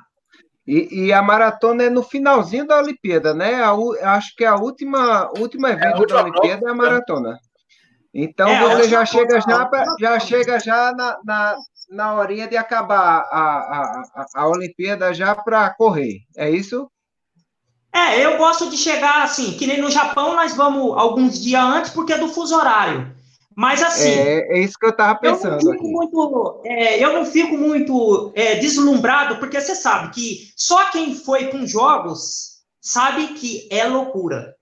[0.65, 3.55] E, e, a maratona é no finalzinho da Olimpíada, né?
[3.55, 3.73] A,
[4.15, 7.39] acho que é a última, último é evento é da Olimpíada é a maratona.
[8.13, 11.57] Então é, você já chega já, já chega já na, na,
[11.89, 16.89] na horinha de acabar a, a, a, Olimpíada já para correr, é isso?
[17.91, 21.91] É, eu gosto de chegar assim, que nem no Japão nós vamos alguns dias antes
[21.91, 23.15] porque é do fuso horário.
[23.55, 24.09] Mas assim.
[24.09, 25.59] É, é isso que eu estava pensando.
[25.59, 30.51] Eu não fico muito, é, eu não fico muito é, deslumbrado, porque você sabe que
[30.55, 34.55] só quem foi com jogos sabe que é loucura.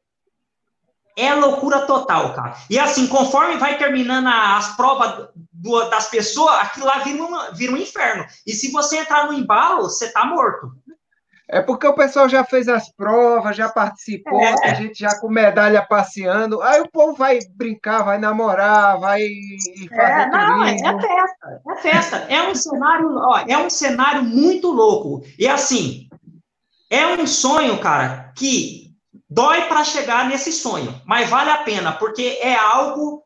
[1.16, 2.56] É loucura total, cara.
[2.70, 7.74] E assim, conforme vai terminando as provas do, das pessoas, aquilo lá vira um, vira
[7.74, 8.26] um inferno.
[8.46, 10.72] E se você entrar no embalo, você tá morto.
[11.50, 14.70] É porque o pessoal já fez as provas, já participou, é.
[14.70, 16.62] a gente já com medalha passeando.
[16.62, 19.26] Aí o povo vai brincar, vai namorar, vai
[19.90, 22.18] fazer é, não, é, é festa, é festa.
[22.28, 25.26] É um cenário, ó, é um cenário muito louco.
[25.40, 26.10] E assim,
[26.90, 28.94] é um sonho, cara, que
[29.30, 33.24] dói para chegar nesse sonho, mas vale a pena, porque é algo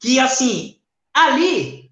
[0.00, 0.81] que, assim,
[1.14, 1.90] ali,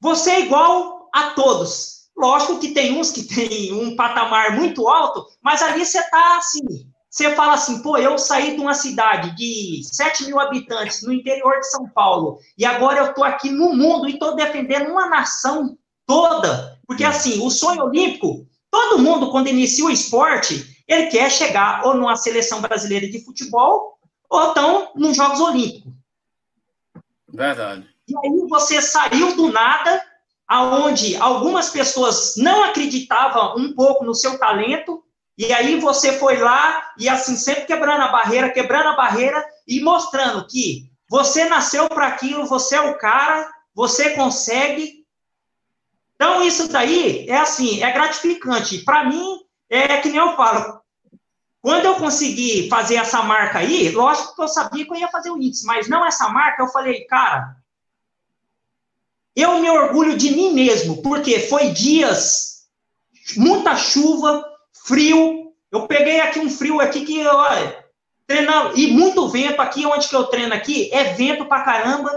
[0.00, 2.10] você é igual a todos.
[2.16, 6.90] Lógico que tem uns que tem um patamar muito alto, mas ali você está assim.
[7.10, 11.58] Você fala assim, pô, eu saí de uma cidade de 7 mil habitantes no interior
[11.58, 15.76] de São Paulo, e agora eu estou aqui no mundo e estou defendendo uma nação
[16.06, 16.78] toda.
[16.86, 21.94] Porque, assim, o sonho olímpico, todo mundo, quando inicia o esporte, ele quer chegar ou
[21.94, 25.92] numa seleção brasileira de futebol, ou então nos Jogos Olímpicos.
[27.32, 27.88] Verdade.
[28.10, 30.02] E aí você saiu do nada,
[30.48, 35.04] aonde algumas pessoas não acreditavam um pouco no seu talento,
[35.38, 39.80] e aí você foi lá e assim sempre quebrando a barreira, quebrando a barreira e
[39.80, 45.06] mostrando que você nasceu para aquilo, você é o cara, você consegue.
[46.16, 48.84] Então isso daí é assim, é gratificante.
[48.84, 50.80] Para mim é que nem eu falo,
[51.62, 55.30] quando eu consegui fazer essa marca aí, lógico que eu sabia que eu ia fazer
[55.30, 57.56] o índice, mas não essa marca, eu falei, cara,
[59.40, 62.66] eu me orgulho de mim mesmo, porque foi dias,
[63.36, 64.44] muita chuva,
[64.84, 65.52] frio.
[65.70, 67.84] Eu peguei aqui um frio aqui que, olha,
[68.26, 72.10] treinando, e muito vento aqui, onde que eu treino aqui, é vento pra caramba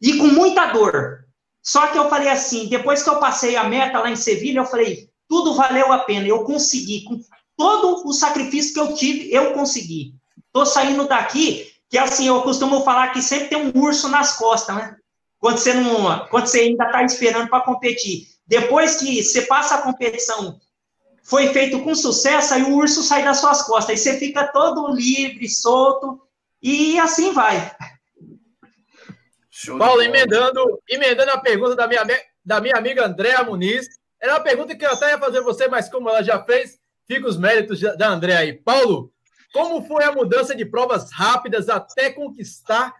[0.00, 1.24] e com muita dor.
[1.62, 4.66] Só que eu falei assim, depois que eu passei a meta lá em Sevilha, eu
[4.66, 7.20] falei, tudo valeu a pena, eu consegui, com
[7.56, 10.14] todo o sacrifício que eu tive, eu consegui.
[10.52, 14.74] Tô saindo daqui, que assim, eu costumo falar que sempre tem um urso nas costas,
[14.74, 14.96] né?
[15.42, 18.28] Quando você, não, quando você ainda está esperando para competir.
[18.46, 20.60] Depois que você passa a competição,
[21.24, 24.94] foi feito com sucesso, aí o urso sai das suas costas, aí você fica todo
[24.94, 26.22] livre, solto,
[26.62, 27.74] e assim vai.
[29.50, 32.04] Show Paulo, emendando, emendando a pergunta da minha,
[32.44, 33.86] da minha amiga Andréa Muniz,
[34.20, 37.28] era uma pergunta que eu até ia fazer você, mas como ela já fez, Fica
[37.28, 38.52] os méritos da André aí.
[38.52, 39.12] Paulo,
[39.52, 42.94] como foi a mudança de provas rápidas até conquistar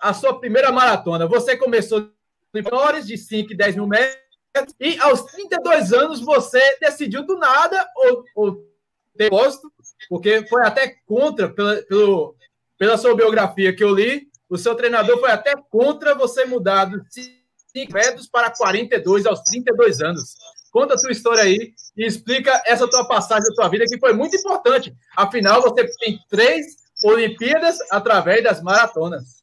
[0.00, 1.26] a sua primeira maratona?
[1.26, 6.60] Você começou em menores de 5 e 10 mil metros e aos 32 anos você
[6.80, 8.68] decidiu do nada ou, ou
[9.16, 9.70] ter posto,
[10.08, 12.34] porque foi até contra, pela, pelo,
[12.78, 17.02] pela sua biografia que eu li, o seu treinador foi até contra você mudar dos
[17.12, 20.36] 5 metros para 42 aos 32 anos.
[20.70, 24.12] Conta a tua história aí e explica essa tua passagem da tua vida, que foi
[24.12, 24.94] muito importante.
[25.16, 29.37] Afinal, você tem três Olimpíadas através das maratonas.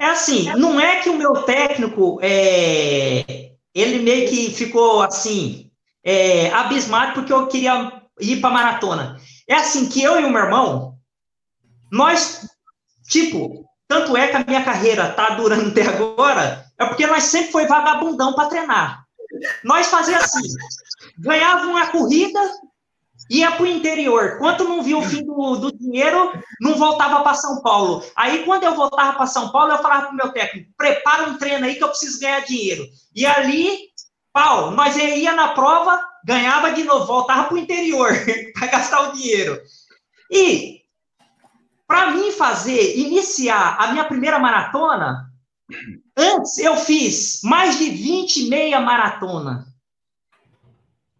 [0.00, 5.70] É assim, não é que o meu técnico, é, ele meio que ficou assim,
[6.02, 9.20] é, abismado porque eu queria ir para maratona.
[9.46, 10.94] É assim que eu e o meu irmão,
[11.92, 12.48] nós,
[13.10, 17.52] tipo, tanto é que a minha carreira tá durando até agora, é porque nós sempre
[17.52, 19.04] foi vagabundão para treinar.
[19.62, 20.48] Nós fazia assim,
[21.18, 22.40] ganhava uma corrida,
[23.30, 24.38] ia para o interior.
[24.38, 28.04] Quando não via o fim do, do dinheiro, não voltava para São Paulo.
[28.16, 31.38] Aí, quando eu voltava para São Paulo, eu falava para o meu técnico, prepara um
[31.38, 32.84] treino aí que eu preciso ganhar dinheiro.
[33.14, 33.78] E ali,
[34.32, 38.10] pau, nós ia na prova, ganhava de novo, voltava para o interior
[38.52, 39.60] para gastar o dinheiro.
[40.30, 40.80] E,
[41.86, 45.30] para mim fazer, iniciar a minha primeira maratona,
[46.16, 49.66] Antes eu fiz mais de 20 meia maratona.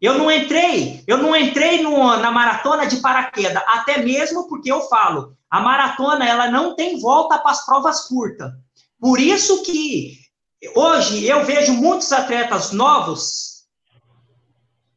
[0.01, 4.81] Eu não entrei, eu não entrei no, na maratona de paraquedas, até mesmo porque eu
[4.83, 8.51] falo, a maratona ela não tem volta para as provas curtas.
[8.99, 10.19] Por isso que
[10.75, 13.65] hoje eu vejo muitos atletas novos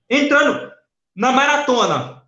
[0.10, 0.72] entrando
[1.16, 2.24] na maratona.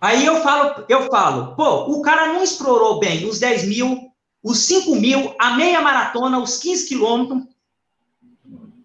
[0.00, 4.58] Aí eu falo, eu falo, pô, o cara não explorou bem os 10 mil, os
[4.66, 7.53] 5 mil, a meia maratona, os 15 quilômetros.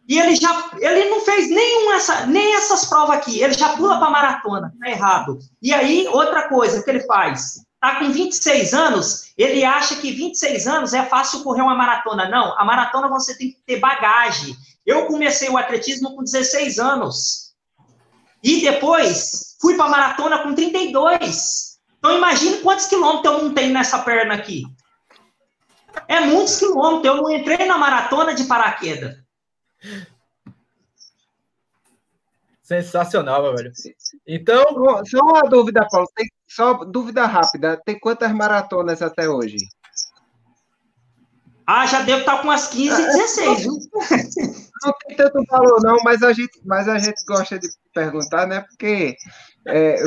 [0.10, 3.44] E ele já, ele não fez nenhum essa, nem essas provas aqui.
[3.44, 5.38] Ele já pula para maratona, tá errado.
[5.62, 10.66] E aí, outra coisa que ele faz, tá com 26 anos, ele acha que 26
[10.66, 12.28] anos é fácil correr uma maratona.
[12.28, 14.56] Não, a maratona você tem que ter bagagem.
[14.84, 17.54] Eu comecei o atletismo com 16 anos.
[18.44, 21.78] E depois fui para maratona com 32.
[22.00, 24.64] Então imagine quantos quilômetros eu não tenho nessa perna aqui.
[26.08, 27.06] É muitos quilômetros.
[27.06, 29.19] Eu não entrei na maratona de paraquedas.
[32.62, 33.72] Sensacional, velho.
[34.28, 34.64] Então.
[35.06, 36.08] Só uma dúvida, Paulo.
[36.16, 37.82] Tem, só dúvida rápida.
[37.84, 39.58] Tem quantas maratonas até hoje?
[41.66, 43.74] Ah, já devo estar com umas 15, 16, viu?
[44.84, 48.62] Não tem tanto valor, não, mas a gente, mas a gente gosta de perguntar, né?
[48.62, 49.16] Porque
[49.68, 50.02] é,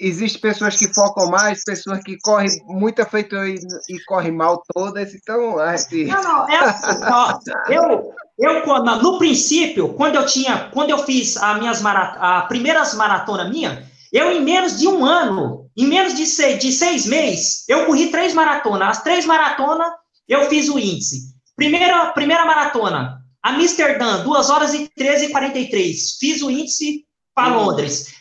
[0.00, 5.14] Existem pessoas que focam mais, pessoas que correm muito feito e, e correm mal todas,
[5.14, 6.04] então a gente...
[6.04, 7.38] Não, não, é assim, ó,
[7.70, 12.94] eu, eu no princípio, quando eu tinha, quando eu fiz as minhas marat, a primeiras
[12.94, 17.64] maratona minha, Eu, em menos de um ano, em menos de seis, de seis meses,
[17.68, 18.88] eu corri três maratonas.
[18.88, 19.92] As três maratonas,
[20.26, 21.34] eu fiz o índice.
[21.54, 26.16] Primeira, primeira maratona, Amsterdã, 2 horas e 13 e 43.
[26.18, 27.64] Fiz o índice para uhum.
[27.64, 28.14] Londres.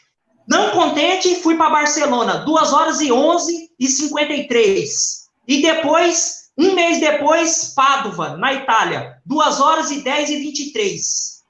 [0.48, 5.28] Não contente, fui para Barcelona, 2 horas e 11 e 53.
[5.46, 11.44] E depois, um mês depois, Pádua, na Itália, 2 horas e 10 e 23.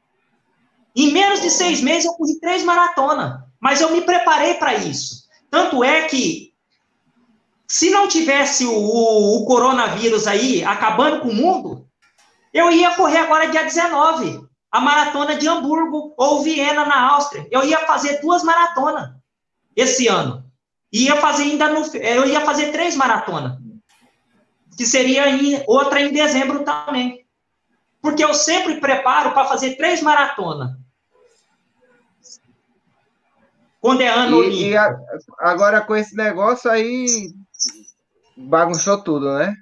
[0.95, 3.39] Em menos de seis meses, eu corri três maratonas.
[3.59, 5.27] Mas eu me preparei para isso.
[5.49, 6.51] Tanto é que,
[7.67, 11.87] se não tivesse o, o, o coronavírus aí acabando com o mundo,
[12.51, 14.46] eu ia correr agora dia 19
[14.77, 17.47] a maratona de Hamburgo ou Viena, na Áustria.
[17.49, 19.09] Eu ia fazer duas maratonas
[19.75, 20.45] esse ano.
[20.91, 21.83] Ia fazer ainda no.
[21.95, 23.57] Eu ia fazer três maratonas.
[24.77, 27.25] Que seria em, outra em dezembro também.
[27.99, 30.69] Porque eu sempre preparo para fazer três maratonas.
[33.81, 34.95] Quando é ano e, e a,
[35.39, 37.07] agora com esse negócio aí
[38.35, 39.55] bagunçou tudo, né?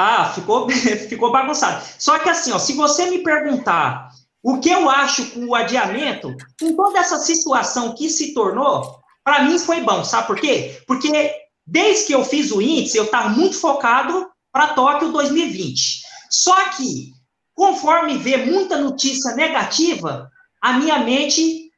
[0.00, 0.70] Ah, ficou,
[1.10, 1.84] ficou bagunçado.
[1.98, 6.36] Só que assim, ó, se você me perguntar o que eu acho com o adiamento,
[6.60, 10.80] com toda essa situação que se tornou, para mim foi bom, sabe por quê?
[10.86, 11.32] Porque
[11.66, 16.02] desde que eu fiz o índice, eu estava muito focado para Tóquio 2020.
[16.30, 17.12] Só que,
[17.52, 20.30] conforme vê muita notícia negativa,
[20.62, 21.72] a minha mente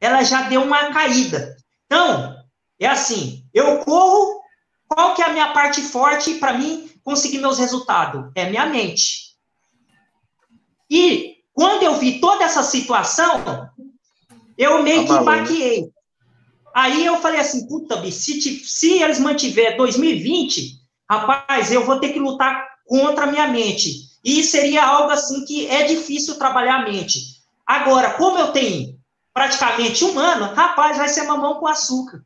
[0.00, 1.54] ela já deu uma caída.
[1.86, 2.34] Então,
[2.80, 4.37] é assim, eu corro,
[4.88, 8.30] qual que é a minha parte forte para mim conseguir meus resultados?
[8.34, 9.36] É minha mente.
[10.90, 13.68] E quando eu vi toda essa situação,
[14.56, 15.90] eu meio que baqueei.
[16.74, 20.80] Aí eu falei assim, puta, se, se eles mantiver 2020,
[21.10, 24.08] rapaz, eu vou ter que lutar contra a minha mente.
[24.24, 27.38] E seria algo assim que é difícil trabalhar a mente.
[27.66, 28.98] Agora, como eu tenho
[29.34, 32.24] praticamente um ano, rapaz, vai ser mamão com açúcar.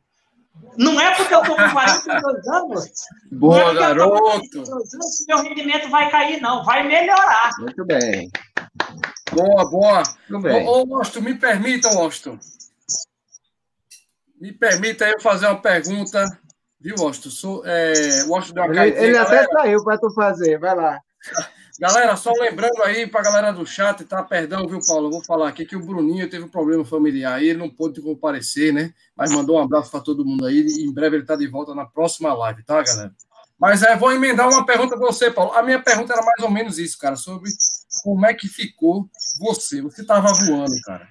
[0.77, 2.91] Não é porque eu estou com 42 anos.
[3.31, 4.57] Boa, é garoto.
[4.57, 6.63] Anos, que meu rendimento vai cair, não.
[6.63, 7.51] Vai melhorar.
[7.59, 8.29] Muito bem.
[9.31, 10.03] Boa, boa.
[10.29, 10.67] Muito bem.
[10.67, 12.39] Ô, ô Austin, me permita, Austin.
[14.39, 16.25] Me permita eu fazer uma pergunta.
[16.79, 17.29] Viu, Austin?
[17.29, 17.93] Sou, é,
[18.27, 20.59] o Austin deu uma Ele, ele até saiu para tu fazer.
[20.59, 20.99] Vai lá.
[21.79, 24.21] Galera, só lembrando aí para a galera do chat, tá?
[24.21, 25.07] Perdão, viu, Paulo?
[25.07, 27.99] Eu vou falar aqui que o Bruninho teve um problema familiar aí, ele não pôde
[27.99, 28.93] comparecer, né?
[29.15, 31.73] Mas mandou um abraço para todo mundo aí e em breve ele está de volta
[31.73, 33.11] na próxima live, tá, galera?
[33.59, 35.53] Mas é, vou emendar uma pergunta para você, Paulo.
[35.53, 37.49] A minha pergunta era mais ou menos isso, cara, sobre
[38.03, 39.09] como é que ficou
[39.39, 39.81] você.
[39.81, 41.07] Você estava voando, cara.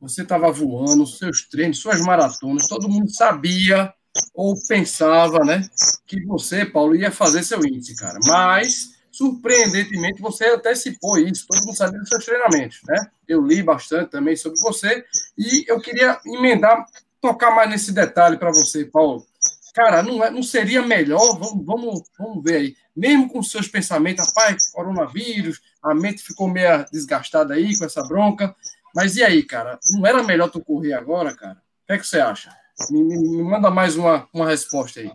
[0.00, 3.92] Você estava voando, seus treinos, suas maratonas, todo mundo sabia
[4.34, 5.68] ou pensava, né,
[6.06, 8.18] que você, Paulo, ia fazer seu índice, cara.
[8.26, 13.10] Mas Surpreendentemente, você antecipou isso, todo mundo sabia dos seus treinamentos, né?
[13.26, 15.02] Eu li bastante também sobre você
[15.38, 16.84] e eu queria emendar,
[17.18, 19.26] tocar mais nesse detalhe para você, Paulo.
[19.74, 24.26] Cara, não, é, não seria melhor, vamos, vamos, vamos ver aí, mesmo com seus pensamentos,
[24.26, 28.54] rapaz, coronavírus, a mente ficou meio desgastada aí com essa bronca,
[28.94, 29.78] mas e aí, cara?
[29.92, 31.54] Não era melhor tu correr agora, cara?
[31.54, 32.54] O que é que você acha?
[32.90, 35.10] Me, me, me manda mais uma, uma resposta aí.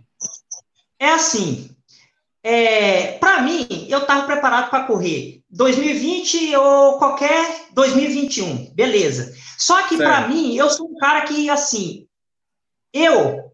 [0.98, 1.70] É assim,
[2.42, 9.34] é, para mim, eu estava preparado para correr 2020 ou qualquer 2021, beleza.
[9.58, 12.06] Só que para mim, eu sou um cara que, assim,
[12.92, 13.52] eu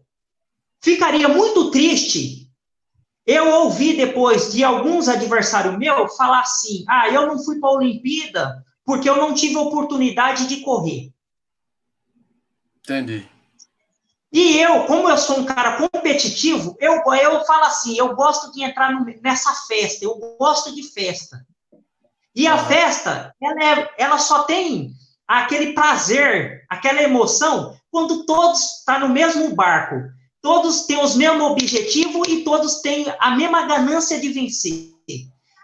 [0.81, 2.39] ficaria muito triste
[3.29, 7.73] eu ouvi depois de alguns adversários meus falar assim: ah, eu não fui para a
[7.73, 11.13] Olimpíada porque eu não tive oportunidade de correr.
[12.79, 13.29] Entendi.
[14.31, 18.63] E eu, como eu sou um cara competitivo, eu, eu falo assim, eu gosto de
[18.63, 21.45] entrar no, nessa festa, eu gosto de festa.
[22.35, 24.93] E a festa, ela, é, ela só tem
[25.27, 29.95] aquele prazer, aquela emoção, quando todos estão tá no mesmo barco.
[30.41, 34.91] Todos têm os mesmos objetivos e todos têm a mesma ganância de vencer.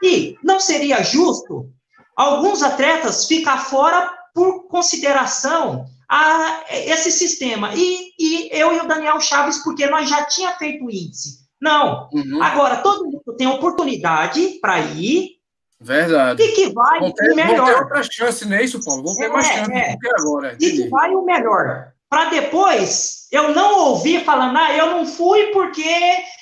[0.03, 1.71] E não seria justo
[2.15, 7.73] alguns atletas ficar fora por consideração a esse sistema.
[7.75, 11.45] E, e eu e o Daniel Chaves, porque nós já tinha feito o índice.
[11.61, 12.09] Não.
[12.13, 12.41] Uhum.
[12.41, 15.35] Agora, todo mundo tem oportunidade para ir.
[15.79, 16.41] Verdade.
[16.41, 17.57] E que vai vão ter, o melhor.
[17.57, 19.03] Vão ter outra chance, não é isso, Paulo?
[19.03, 19.91] Vão ter é, mais chance é.
[19.93, 20.57] do que agora.
[20.59, 21.91] E que vai o melhor.
[22.09, 25.83] Para depois eu não ouvir falando, ah, eu não fui porque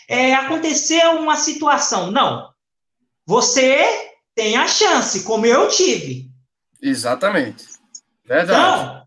[0.08, 2.12] é, aconteceu uma situação.
[2.12, 2.50] Não.
[3.26, 6.30] Você tem a chance, como eu tive.
[6.82, 7.66] Exatamente.
[8.26, 8.60] Verdade.
[8.60, 9.03] Então,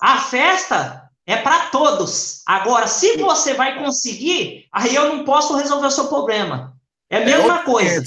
[0.00, 2.42] a festa é para todos.
[2.46, 6.74] Agora, se você vai conseguir, aí eu não posso resolver o seu problema.
[7.10, 8.02] É a é mesma é coisa.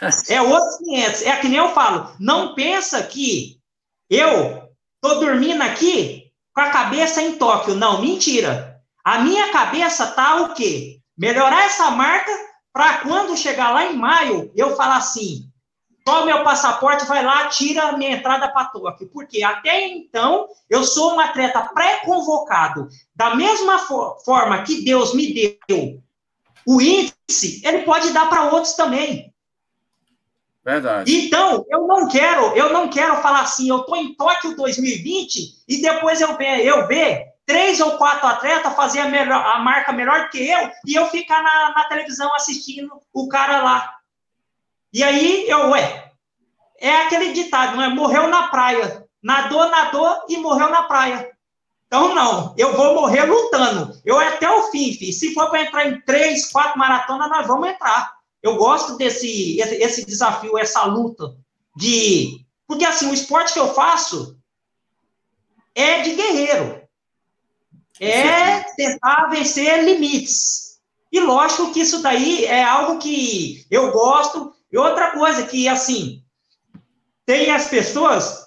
[0.00, 0.30] 500.
[0.30, 1.22] É outros 500.
[1.22, 2.12] É que nem eu falo.
[2.18, 3.60] Não pensa que
[4.10, 4.68] eu
[5.00, 7.74] tô dormindo aqui com a cabeça em Tóquio.
[7.74, 8.80] Não, mentira.
[9.04, 11.00] A minha cabeça tá o quê?
[11.16, 12.30] Melhorar essa marca
[12.72, 15.47] para quando chegar lá em maio, eu falar assim:
[16.08, 19.08] só meu passaporte, vai lá, tira a minha entrada para Tóquio.
[19.08, 22.88] Porque até então, eu sou um atleta pré-convocado.
[23.14, 25.34] Da mesma for forma que Deus me
[25.68, 26.02] deu
[26.66, 29.32] o índice, ele pode dar para outros também.
[30.64, 31.14] Verdade.
[31.14, 35.82] Então, eu não quero, eu não quero falar assim, eu estou em Tóquio 2020 e
[35.82, 40.30] depois eu ver, eu ver três ou quatro atletas fazer a, melhor, a marca melhor
[40.30, 43.97] que eu e eu ficar na, na televisão assistindo o cara lá.
[44.92, 46.12] E aí eu, ué,
[46.80, 47.88] é aquele ditado, não é?
[47.88, 49.04] Morreu na praia.
[49.22, 51.30] Nadou, nadou e morreu na praia.
[51.86, 53.98] Então, não, eu vou morrer lutando.
[54.04, 55.12] Eu até o fim, filho.
[55.12, 58.12] Se for para entrar em três, quatro maratonas, nós vamos entrar.
[58.42, 61.34] Eu gosto desse esse, esse desafio, essa luta
[61.74, 62.44] de.
[62.66, 64.38] Porque, assim, o esporte que eu faço
[65.74, 66.82] é de guerreiro.
[67.98, 70.78] É tentar vencer limites.
[71.10, 74.54] E lógico que isso daí é algo que eu gosto.
[74.70, 76.22] E outra coisa que, assim,
[77.24, 78.46] tem as pessoas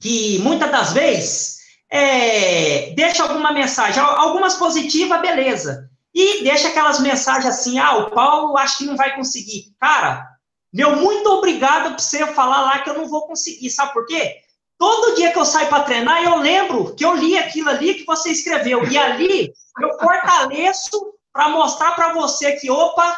[0.00, 1.58] que muitas das vezes
[1.90, 5.90] é, deixa alguma mensagem, algumas positivas, beleza.
[6.14, 9.74] E deixa aquelas mensagens assim, ah, o Paulo acho que não vai conseguir.
[9.78, 10.26] Cara,
[10.72, 13.70] meu muito obrigado por você falar lá que eu não vou conseguir.
[13.70, 14.36] Sabe por quê?
[14.78, 18.06] Todo dia que eu saio para treinar, eu lembro que eu li aquilo ali que
[18.06, 18.88] você escreveu.
[18.88, 23.16] E ali eu fortaleço para mostrar para você que, opa,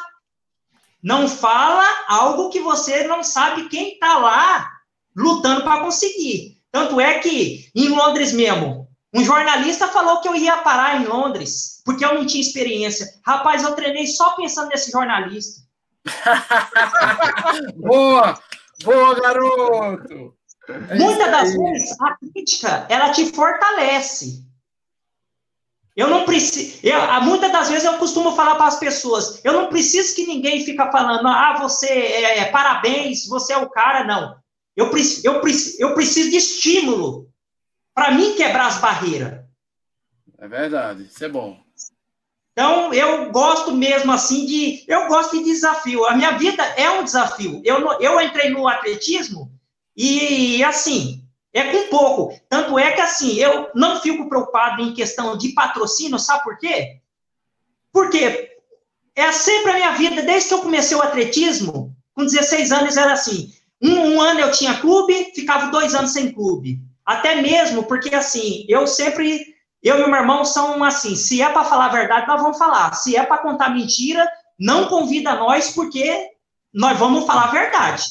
[1.02, 4.70] não fala algo que você não sabe quem está lá
[5.16, 6.58] lutando para conseguir.
[6.70, 11.82] Tanto é que, em Londres mesmo, um jornalista falou que eu ia parar em Londres,
[11.84, 13.06] porque eu não tinha experiência.
[13.26, 15.60] Rapaz, eu treinei só pensando nesse jornalista.
[17.76, 18.38] boa!
[18.82, 20.34] Boa, garoto!
[20.68, 24.44] É Muitas das vezes, a crítica, ela te fortalece.
[25.94, 26.80] Eu não preciso.
[27.22, 30.90] Muitas das vezes eu costumo falar para as pessoas: eu não preciso que ninguém fica
[30.90, 34.36] falando, ah, você é, é parabéns, você é o cara, não.
[34.74, 34.90] Eu,
[35.22, 35.42] eu,
[35.78, 37.28] eu preciso de estímulo
[37.94, 39.42] para mim quebrar as barreiras.
[40.38, 41.60] É verdade, isso é bom.
[42.52, 44.84] Então, eu gosto mesmo assim de.
[44.86, 46.04] Eu gosto de desafio.
[46.06, 47.62] A minha vida é um desafio.
[47.64, 49.50] Eu, eu entrei no atletismo
[49.96, 51.21] e, assim,
[51.52, 52.40] é com pouco.
[52.48, 57.00] Tanto é que, assim, eu não fico preocupado em questão de patrocínio, sabe por quê?
[57.92, 58.56] Porque
[59.14, 63.12] é sempre a minha vida, desde que eu comecei o atletismo, com 16 anos, era
[63.12, 66.80] assim: um, um ano eu tinha clube, ficava dois anos sem clube.
[67.04, 69.52] Até mesmo porque, assim, eu sempre.
[69.82, 72.58] Eu e o meu irmão são assim: se é para falar a verdade, nós vamos
[72.58, 72.94] falar.
[72.94, 74.26] Se é para contar mentira,
[74.58, 76.30] não convida nós, porque
[76.72, 78.04] nós vamos falar a verdade.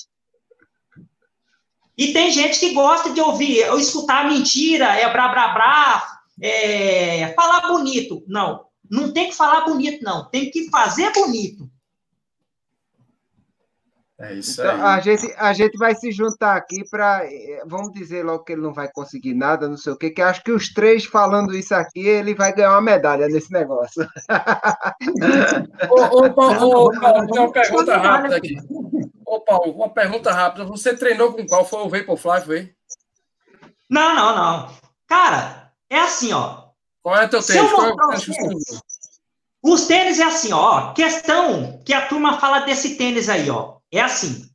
[1.97, 6.07] E tem gente que gosta de ouvir, ou escutar mentira, é brá, brá, brá,
[6.41, 8.23] é, falar bonito.
[8.27, 10.29] Não, não tem que falar bonito, não.
[10.29, 11.69] Tem que fazer bonito.
[14.21, 14.81] É isso então, aí.
[14.81, 17.25] A gente, a gente vai se juntar aqui para.
[17.25, 20.21] Eh, vamos dizer logo que ele não vai conseguir nada, não sei o quê, que
[20.21, 24.07] acho que os três falando isso aqui, ele vai ganhar uma medalha nesse negócio.
[25.89, 28.55] ô, ô, Paulo, ô, Paulo, tem uma pergunta rápida aqui.
[29.57, 30.65] Paulo, uma pergunta rápida.
[30.65, 31.65] Você treinou com qual?
[31.65, 32.75] Foi o Vaporfly, foi?
[33.89, 34.75] Não, não, não.
[35.07, 36.69] Cara, é assim, ó.
[37.01, 37.71] Qual é o teu tênis?
[37.71, 38.81] Qual é o tênis?
[39.63, 40.93] Os tênis é assim, ó.
[40.93, 44.49] Questão que a turma fala desse tênis aí, ó é assim.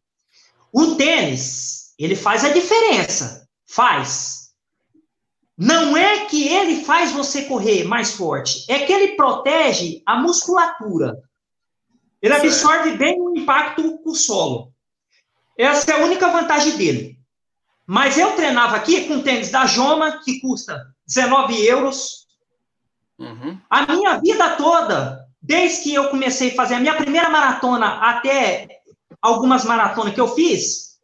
[0.73, 3.47] O tênis, ele faz a diferença.
[3.67, 4.53] Faz.
[5.57, 11.23] Não é que ele faz você correr mais forte, é que ele protege a musculatura.
[12.21, 14.73] Ele absorve bem o impacto com o solo.
[15.59, 17.19] Essa é a única vantagem dele.
[17.87, 22.27] Mas eu treinava aqui com tênis da Joma, que custa 19 euros.
[23.19, 23.59] Uhum.
[23.71, 28.69] A minha vida toda, desde que eu comecei a fazer a minha primeira maratona até
[29.23, 30.99] algumas maratonas que eu fiz,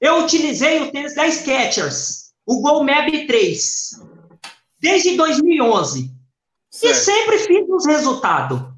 [0.00, 4.00] eu utilizei o tênis da Skechers, o Go Mab 3,
[4.80, 6.10] desde 2011.
[6.70, 6.92] Certo.
[6.92, 8.71] E sempre fiz os resultados.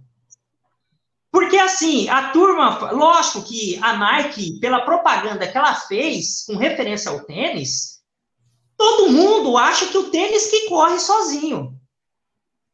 [1.34, 7.10] Porque, assim, a turma, lógico que a Nike, pela propaganda que ela fez com referência
[7.10, 8.04] ao tênis,
[8.76, 11.76] todo mundo acha que o tênis que corre sozinho.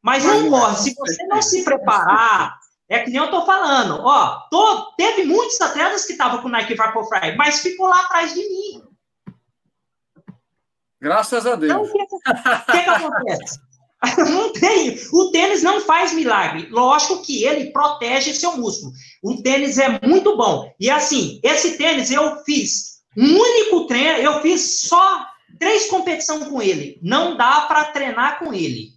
[0.03, 0.77] Mas não corre.
[0.77, 5.59] Se você não se preparar, é que nem eu tô falando, ó, tô, teve muitos
[5.59, 8.85] atletas que estavam com o Nike Vaporfly, mas ficou lá atrás de mim.
[11.01, 11.73] Graças a Deus.
[11.73, 13.59] Então, o que, que acontece?
[14.31, 14.99] não tem.
[15.13, 16.69] O tênis não faz milagre.
[16.71, 18.93] Lógico que ele protege seu músculo.
[19.23, 20.73] O tênis é muito bom.
[20.81, 25.27] E assim, esse tênis eu fiz um único treino, eu fiz só
[25.59, 26.99] três competições com ele.
[27.03, 28.91] Não dá para treinar com ele.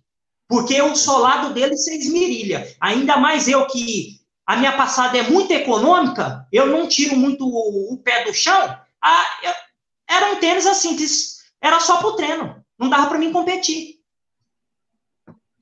[0.47, 2.73] Porque o solado dele se esmirilha.
[2.79, 7.93] Ainda mais eu que a minha passada é muito econômica, eu não tiro muito o,
[7.93, 8.77] o pé do chão.
[9.01, 9.53] Ah, eu,
[10.07, 11.05] era um tênis assim, que
[11.61, 12.63] era só pro treino.
[12.77, 14.02] Não dava para mim competir.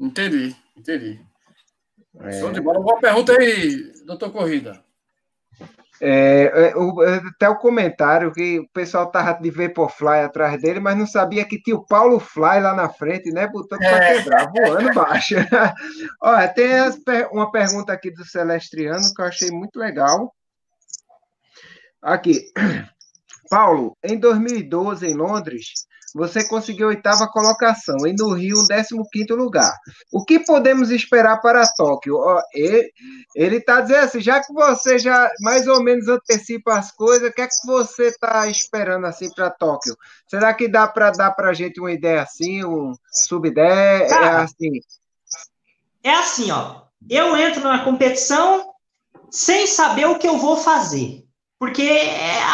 [0.01, 1.21] Entendi, entendi.
[2.19, 2.31] É.
[2.39, 2.79] Show de bola.
[2.79, 4.83] Uma pergunta aí, doutor Corrida.
[6.03, 10.79] É, é, o, é, até o comentário que o pessoal tava de Vaporfly atrás dele,
[10.79, 13.47] mas não sabia que tinha o Paulo Fly lá na frente, né?
[13.47, 14.17] Botando para é.
[14.17, 15.35] quebrar, voando baixo.
[16.19, 16.67] Olha, tem
[17.31, 20.33] uma pergunta aqui do Celestriano que eu achei muito legal.
[22.01, 22.51] Aqui.
[23.47, 29.07] Paulo, em 2012, em Londres, você conseguiu a oitava colocação e no Rio um décimo
[29.09, 29.73] quinto lugar.
[30.11, 32.19] O que podemos esperar para Tóquio?
[33.35, 37.33] Ele está dizendo assim, já que você já mais ou menos antecipa as coisas, o
[37.33, 39.95] que é que você está esperando assim para Tóquio?
[40.27, 43.61] Será que dá para dar para a gente uma ideia assim, um sub-10?
[43.61, 44.81] É assim?
[46.03, 46.81] É assim, ó.
[47.09, 48.71] Eu entro na competição
[49.29, 51.23] sem saber o que eu vou fazer.
[51.57, 51.87] Porque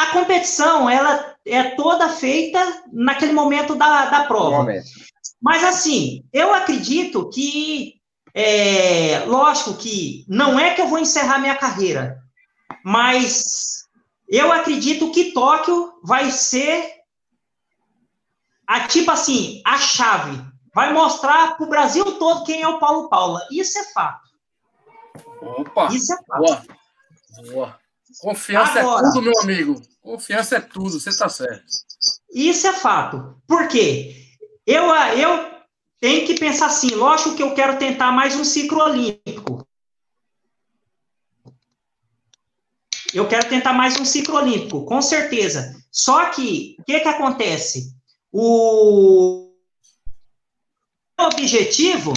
[0.01, 4.58] a competição, ela é toda feita naquele momento da, da prova.
[4.58, 4.88] Momento.
[5.41, 7.95] Mas, assim, eu acredito que,
[8.34, 12.20] é, lógico que não é que eu vou encerrar minha carreira,
[12.84, 13.86] mas
[14.28, 16.91] eu acredito que Tóquio vai ser,
[18.66, 20.45] a, tipo assim, a chave.
[20.74, 23.41] Vai mostrar para o Brasil todo quem é o Paulo Paula.
[23.52, 24.28] Isso é fato.
[25.41, 25.88] Opa!
[25.91, 26.39] Isso é fato.
[26.39, 26.64] Boa.
[27.52, 27.80] Boa.
[28.20, 29.82] Confiança é Agora, é tudo, meu amigo.
[30.01, 31.63] Confiança é tudo, você está certo.
[32.34, 33.36] Isso é fato.
[33.47, 34.15] Por quê?
[34.65, 35.51] Eu, eu
[35.99, 39.68] tenho que pensar assim, lógico que eu quero tentar mais um ciclo olímpico.
[43.13, 45.76] Eu quero tentar mais um ciclo olímpico, com certeza.
[45.91, 47.95] Só que, o que, que acontece?
[48.32, 49.51] O
[51.20, 52.13] objetivo.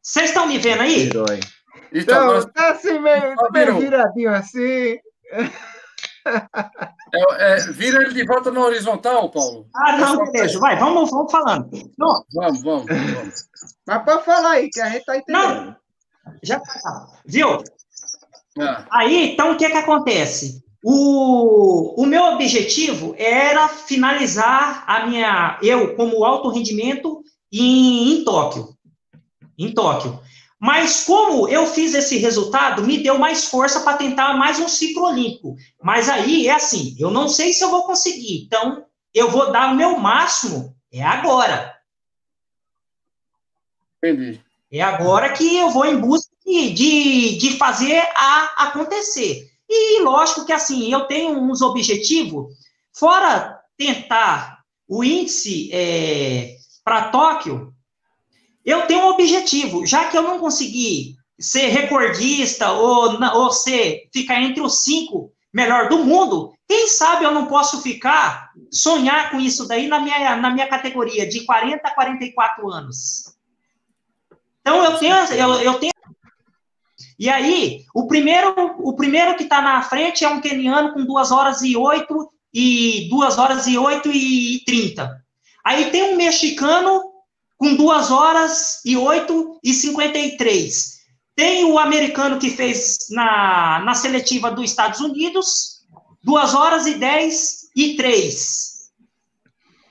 [0.00, 1.10] Vocês estão me vendo aí?
[1.92, 4.98] Então, tá assim meio, meio viradinho assim.
[7.12, 9.66] É, é, vira ele de volta na horizontal, Paulo.
[9.74, 10.58] Ah, não, beleza.
[10.58, 11.70] Vai, vamos, vamos falando.
[11.96, 12.22] Não.
[12.34, 13.34] Vamos, vamos, vamos.
[13.86, 15.42] Mas pode falar aí, que a gente tá entendendo.
[15.44, 15.76] Não.
[16.42, 17.06] Já tá.
[17.24, 17.62] Viu?
[18.60, 18.84] Ah.
[18.90, 20.62] Aí, então, o que que acontece?
[20.84, 27.22] O, o meu objetivo era finalizar a minha, eu como alto rendimento
[27.52, 28.68] em, em Tóquio.
[29.58, 30.20] Em Tóquio.
[30.60, 35.04] Mas como eu fiz esse resultado, me deu mais força para tentar mais um ciclo
[35.04, 35.54] olímpico.
[35.80, 38.44] Mas aí é assim, eu não sei se eu vou conseguir.
[38.44, 38.84] Então,
[39.14, 41.76] eu vou dar o meu máximo é agora.
[43.98, 44.40] Entendi.
[44.70, 49.50] É agora que eu vou em busca de, de, de fazer a acontecer.
[49.68, 52.54] E lógico que assim, eu tenho uns objetivos,
[52.92, 57.67] fora tentar o índice é, para Tóquio,
[58.68, 64.42] eu tenho um objetivo, já que eu não consegui ser recordista ou, ou ser, ficar
[64.42, 69.66] entre os cinco melhor do mundo, quem sabe eu não posso ficar, sonhar com isso
[69.66, 73.34] daí na minha, na minha categoria, de 40 a 44 anos.
[74.60, 75.92] Então, eu tenho, eu, eu tenho
[77.18, 81.30] e aí, o primeiro, o primeiro que está na frente é um keniano com 2
[81.32, 85.24] horas e 8 e 2 horas e 8 e 30.
[85.64, 87.17] Aí tem um mexicano
[87.58, 90.98] com 2 horas e 8 e 53.
[91.34, 95.84] Tem o americano que fez na, na seletiva dos Estados Unidos,
[96.22, 98.90] 2 horas e 10 e 3.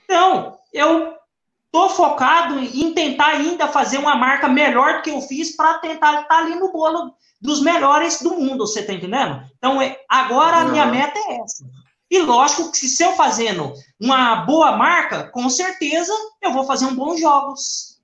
[0.04, 1.14] Então, eu
[1.66, 6.22] estou focado em tentar ainda fazer uma marca melhor do que eu fiz para tentar
[6.22, 9.42] estar tá ali no bolo dos melhores do mundo, você está entendendo?
[9.58, 11.64] Então, é, agora a minha meta é essa.
[12.10, 16.94] E lógico que se eu fazendo uma boa marca, com certeza eu vou fazer um
[16.94, 17.98] bons jogos.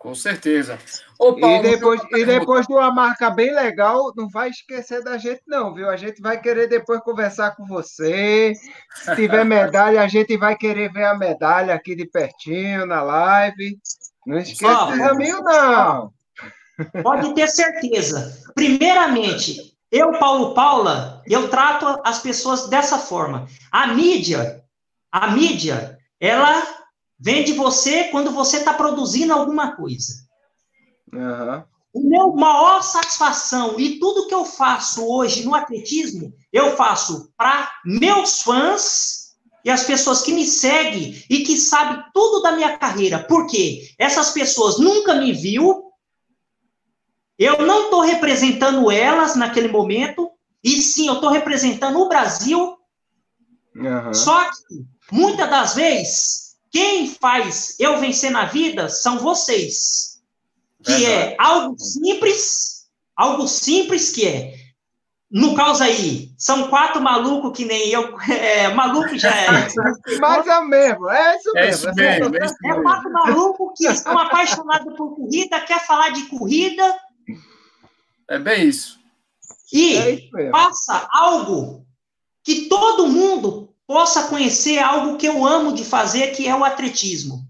[0.00, 0.78] Com certeza.
[1.18, 5.18] Ô, Paulo, e depois, e depois de uma marca bem legal, não vai esquecer da
[5.18, 5.90] gente, não, viu?
[5.90, 8.54] A gente vai querer depois conversar com você.
[8.94, 13.78] Se tiver medalha, a gente vai querer ver a medalha aqui de pertinho na live.
[14.26, 16.10] Não esqueça do caminho, não.
[17.02, 18.42] Pode ter certeza.
[18.54, 23.48] Primeiramente, eu, Paulo Paula, eu trato as pessoas dessa forma.
[23.72, 24.62] A mídia,
[25.10, 26.62] a mídia, ela
[27.18, 30.14] vem de você quando você está produzindo alguma coisa.
[31.12, 31.64] Uhum.
[31.92, 37.68] O meu maior satisfação e tudo que eu faço hoje no atletismo, eu faço para
[37.84, 39.34] meus fãs
[39.64, 43.18] e as pessoas que me seguem e que sabem tudo da minha carreira.
[43.18, 43.92] Por quê?
[43.98, 45.89] Essas pessoas nunca me viu,
[47.40, 50.30] eu não estou representando elas naquele momento,
[50.62, 52.76] e sim, eu estou representando o Brasil.
[53.74, 54.14] Uhum.
[54.14, 60.20] Só que, muitas das vezes, quem faz eu vencer na vida são vocês.
[60.84, 62.86] Que é algo simples,
[63.16, 64.60] algo simples que é
[65.30, 68.18] no caso aí, são quatro malucos que nem eu.
[68.50, 69.46] É, maluco já é.
[70.20, 71.60] Mas é mesmo, é isso é mesmo.
[71.60, 76.10] É, isso mesmo, é, isso é quatro malucos que estão apaixonados por corrida, quer falar
[76.10, 76.82] de corrida.
[78.30, 78.98] É bem isso.
[79.72, 81.84] E é isso faça algo
[82.44, 87.44] que todo mundo possa conhecer, algo que eu amo de fazer, que é o atletismo.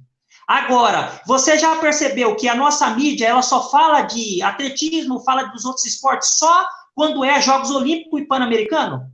[0.48, 5.66] Agora, você já percebeu que a nossa mídia ela só fala de atletismo, fala dos
[5.66, 9.06] outros esportes só quando é Jogos Olímpicos e Pan-Americano?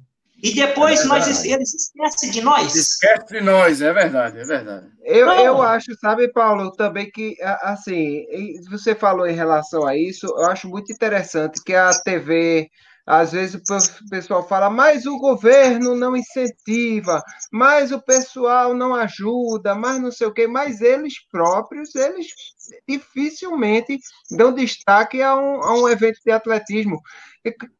[0.47, 2.75] E depois é nós, eles esquecem de nós.
[2.75, 4.87] Esquece de nós, é verdade, é verdade.
[5.03, 8.25] Eu, eu acho, sabe, Paulo, também que, assim,
[8.71, 12.71] você falou em relação a isso, eu acho muito interessante que a TV
[13.07, 19.77] às vezes o pessoal fala, mas o governo não incentiva, mas o pessoal não ajuda,
[19.77, 22.27] mas não sei o quê, mas eles próprios, eles
[22.89, 23.97] dificilmente
[24.33, 27.01] dão destaque a um, a um evento de atletismo.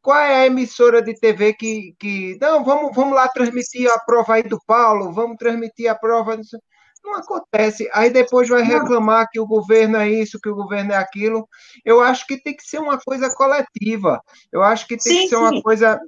[0.01, 4.35] Qual é a emissora de TV que, que não, vamos, vamos lá transmitir a prova
[4.35, 6.37] aí do Paulo, vamos transmitir a prova...
[6.37, 6.43] Não
[7.15, 7.89] acontece.
[7.93, 11.47] Aí depois vai reclamar que o governo é isso, que o governo é aquilo.
[11.85, 14.21] Eu acho que tem que ser uma coisa coletiva.
[14.51, 15.61] Eu acho que tem sim, que ser uma sim.
[15.61, 15.99] coisa.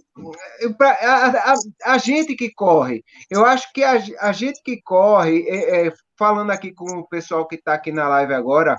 [0.82, 1.56] A, a,
[1.94, 3.04] a, gente que corre.
[3.30, 7.48] Eu acho que a, a gente que corre, é, é, falando aqui com o pessoal
[7.48, 8.76] que está aqui na live agora,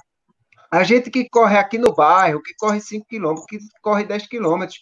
[0.71, 4.81] a gente que corre aqui no bairro, que corre 5 quilômetros, que corre 10 quilômetros,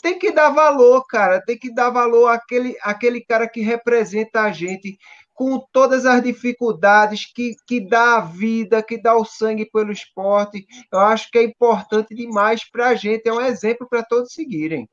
[0.00, 4.52] tem que dar valor, cara, tem que dar valor àquele, àquele cara que representa a
[4.52, 4.96] gente,
[5.38, 10.66] com todas as dificuldades que, que dá a vida, que dá o sangue pelo esporte.
[10.90, 14.90] Eu acho que é importante demais para a gente, é um exemplo para todos seguirem.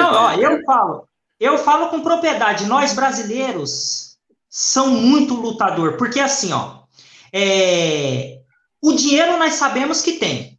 [0.00, 1.08] Não, ó, eu falo,
[1.38, 6.82] eu falo com propriedade, nós brasileiros são muito lutador, porque assim, ó,
[7.32, 8.40] é,
[8.82, 10.58] o dinheiro nós sabemos que tem.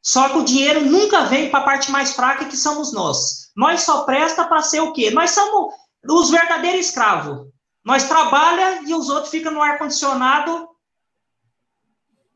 [0.00, 3.50] Só que o dinheiro nunca vem para a parte mais fraca que somos nós.
[3.54, 5.10] Nós só presta para ser o quê?
[5.10, 5.74] Nós somos
[6.08, 7.52] os verdadeiros escravos.
[7.84, 10.68] Nós trabalha e os outros ficam no ar-condicionado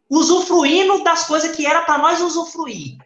[0.08, 2.98] usufruindo das coisas que era para nós usufruir.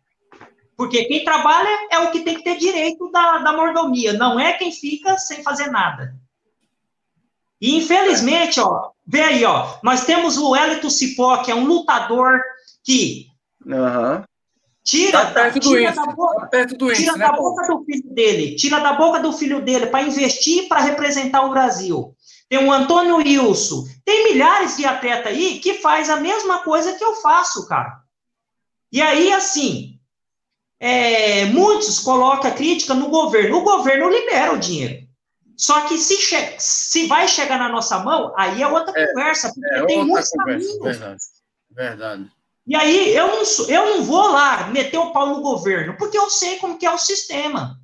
[0.77, 4.55] Porque quem trabalha é o que tem que ter direito da, da mordomia, não é
[4.55, 6.15] quem fica sem fazer nada.
[7.61, 12.41] E infelizmente, ó, vê aí, ó, nós temos o Elito Cipó, que é um lutador
[12.83, 13.27] que
[13.67, 14.25] uhum.
[14.83, 18.95] tira, tá tira, da, boca, tá tira né, da boca do filho dele, tira da
[18.95, 22.17] boca do filho dele para investir para representar o Brasil
[22.51, 27.05] tem o Antônio Wilson, tem milhares de atletas aí que faz a mesma coisa que
[27.05, 28.03] eu faço, cara.
[28.91, 30.01] E aí, assim,
[30.81, 33.59] é, muitos colocam a crítica no governo.
[33.59, 35.09] O governo libera o dinheiro.
[35.57, 36.17] Só que se,
[36.59, 40.31] se vai chegar na nossa mão, aí é outra é, conversa, porque é tem muitos
[40.31, 40.79] caminhos.
[40.81, 41.23] Verdade,
[41.71, 42.33] verdade.
[42.67, 46.29] E aí eu não, eu não vou lá meter o pau no governo, porque eu
[46.29, 47.81] sei como que é o sistema.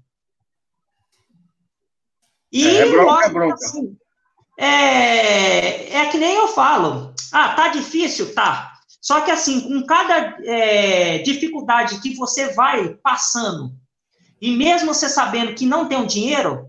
[2.50, 3.54] E é, é bronca, é bronca.
[3.54, 3.96] Assim,
[4.56, 7.14] é, é que nem eu falo.
[7.32, 8.34] Ah, tá difícil?
[8.34, 8.72] Tá.
[9.00, 13.72] Só que assim, com cada é, dificuldade que você vai passando,
[14.40, 16.68] e mesmo você sabendo que não tem o dinheiro,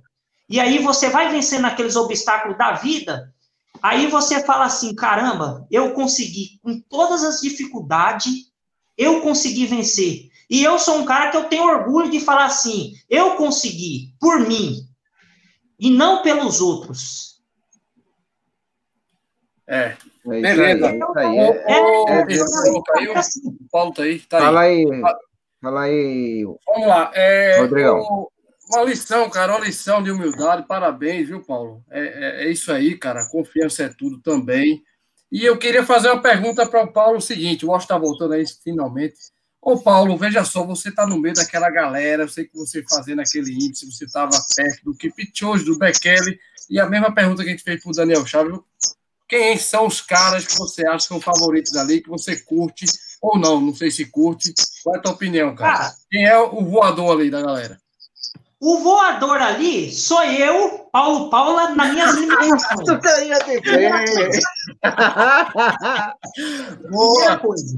[0.50, 3.34] e aí você vai vencendo aqueles obstáculos da vida,
[3.82, 8.52] aí você fala assim: caramba, eu consegui, com todas as dificuldades,
[8.98, 10.30] eu consegui vencer.
[10.50, 14.40] E eu sou um cara que eu tenho orgulho de falar assim: eu consegui, por
[14.40, 14.82] mim,
[15.80, 17.37] e não pelos outros.
[19.68, 19.80] É.
[19.80, 20.88] é Beleza.
[20.88, 21.38] Aí, aí.
[21.38, 22.41] É, é, é,
[23.72, 24.20] Paulo tá aí.
[24.20, 24.86] Tá Fala aí.
[25.61, 26.43] Fala aí.
[26.65, 27.11] Vamos lá.
[27.13, 28.30] É, Rodrigão.
[28.70, 30.68] Uma lição, cara, uma lição de humildade.
[30.68, 31.84] Parabéns, viu, Paulo?
[31.89, 33.28] É, é, é isso aí, cara.
[33.30, 34.84] Confiança é tudo também.
[35.32, 38.34] E eu queria fazer uma pergunta para o Paulo: o seguinte, o Washington está voltando
[38.34, 39.18] aí finalmente.
[39.61, 43.20] Ô, Paulo, veja só, você está no meio daquela galera, eu sei que você fazendo
[43.20, 46.39] aquele índice, você estava perto do Kipchoge, do Bekele,
[46.70, 48.57] e a mesma pergunta que a gente fez para o Daniel Chaves,
[49.28, 52.86] quem são os caras que você acha que são favoritos ali, que você curte
[53.21, 53.59] ou não?
[53.59, 54.53] Não sei se curte.
[54.84, 55.93] Qual é a tua opinião, cara?
[56.09, 57.78] Quem é o voador ali da galera?
[58.59, 62.84] O voador ali sou eu, Paulo Paula, nas minhas limitações.
[66.89, 67.38] Boa.
[67.38, 67.78] coisa.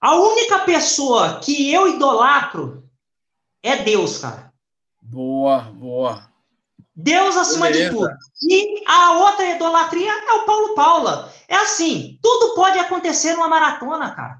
[0.00, 2.84] A única pessoa que eu idolatro
[3.62, 4.52] é Deus, cara.
[5.00, 6.27] Boa, boa.
[7.00, 7.90] Deus acima Beleza.
[7.90, 8.10] de tudo.
[8.42, 11.32] E a outra idolatria é o Paulo Paula.
[11.46, 14.38] É assim, tudo pode acontecer numa maratona, cara.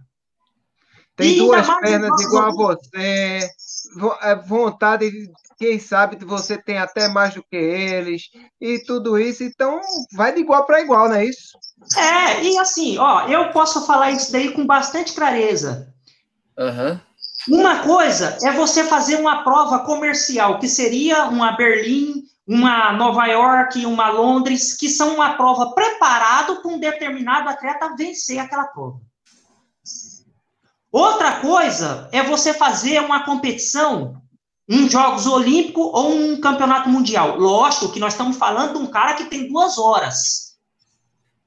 [1.14, 3.48] Tem e duas pernas igual a você.
[4.22, 5.08] é, vontade,
[5.56, 8.22] quem sabe você tem até mais do que eles
[8.60, 9.80] e tudo isso, então
[10.12, 11.56] vai de igual para igual, não é isso?
[11.96, 15.94] É, e assim, ó, eu posso falar isso daí com bastante clareza.
[16.58, 16.98] Uhum.
[17.48, 23.84] Uma coisa é você fazer uma prova comercial, que seria uma Berlim, uma Nova York,
[23.84, 28.98] uma Londres, que são uma prova preparado para um determinado atleta vencer aquela prova.
[30.90, 34.22] Outra coisa é você fazer uma competição,
[34.66, 37.38] um Jogos Olímpicos ou um Campeonato Mundial.
[37.38, 40.56] Lógico que nós estamos falando de um cara que tem duas horas.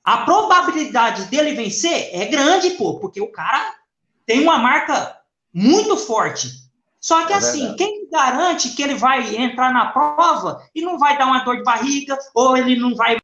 [0.04, 3.74] A probabilidade dele vencer é grande, pô, porque o cara
[4.24, 5.18] tem uma marca
[5.52, 6.61] muito forte.
[7.02, 7.78] Só que é assim, verdade.
[7.78, 11.64] quem garante que ele vai entrar na prova e não vai dar uma dor de
[11.64, 13.18] barriga, ou ele não vai.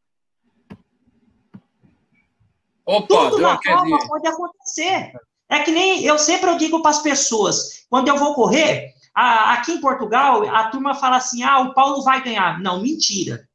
[2.84, 5.14] Opa, Tudo na prova pode acontecer.
[5.48, 9.54] É que nem eu sempre eu digo para as pessoas, quando eu vou correr, a,
[9.54, 12.60] aqui em Portugal, a turma fala assim: ah, o Paulo vai ganhar.
[12.60, 13.48] Não, mentira.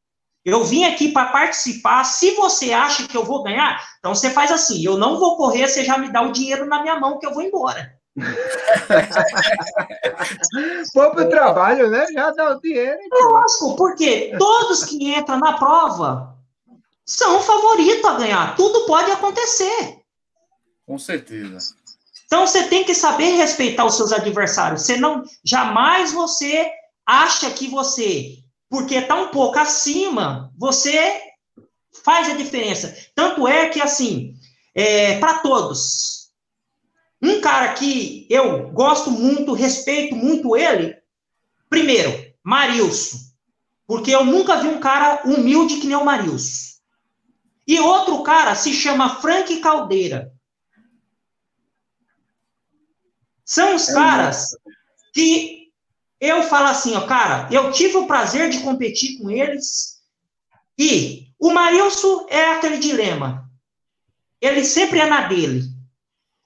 [0.44, 2.04] Eu vim aqui para participar.
[2.04, 5.66] Se você acha que eu vou ganhar, então você faz assim: eu não vou correr,
[5.66, 8.00] você já me dá o dinheiro na minha mão que eu vou embora.
[10.92, 12.06] Pro trabalho, né?
[12.12, 12.98] Já dá o dinheiro.
[13.10, 16.36] Lógico, porque todos que entram na prova
[17.06, 18.54] são favoritos a ganhar.
[18.56, 20.02] Tudo pode acontecer.
[20.86, 21.74] Com certeza.
[22.26, 24.82] Então você tem que saber respeitar os seus adversários.
[24.82, 26.70] Você não jamais você
[27.06, 28.38] acha que você,
[28.70, 31.20] porque está um pouco acima, você
[32.04, 32.96] faz a diferença.
[33.14, 34.34] Tanto é que assim,
[34.74, 36.11] é, para todos,
[37.22, 40.96] um cara que eu gosto muito, respeito muito ele,
[41.70, 42.10] primeiro,
[42.42, 43.18] Marilson,
[43.86, 46.72] porque eu nunca vi um cara humilde que nem o Marilson.
[47.66, 50.32] E outro cara se chama Frank Caldeira.
[53.44, 54.50] São os é caras
[55.14, 55.70] que
[56.20, 60.02] eu falo assim, ó, cara, eu tive o prazer de competir com eles
[60.78, 63.48] e o Marilson é aquele dilema.
[64.40, 65.71] Ele sempre é na dele.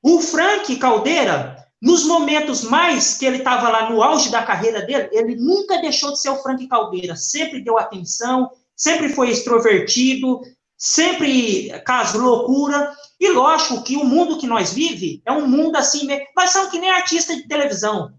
[0.09, 5.09] O Frank Caldeira, nos momentos mais que ele estava lá no auge da carreira dele,
[5.11, 7.16] ele nunca deixou de ser o Frank Caldeira.
[7.16, 10.42] Sempre deu atenção, sempre foi extrovertido,
[10.78, 12.94] sempre caso loucura.
[13.18, 16.78] E lógico que o mundo que nós vive é um mundo assim, nós somos que
[16.78, 18.14] nem artista de televisão.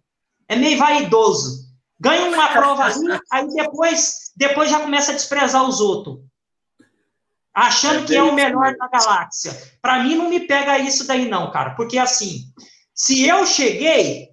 [0.45, 1.67] É meio vaidoso.
[1.97, 6.19] Ganha uma provazinha, aí depois, depois já começa a desprezar os outros.
[7.59, 9.51] Achando que é o melhor da galáxia.
[9.81, 11.73] Para mim não me pega isso daí não, cara.
[11.73, 12.43] Porque assim,
[12.93, 14.29] se eu cheguei,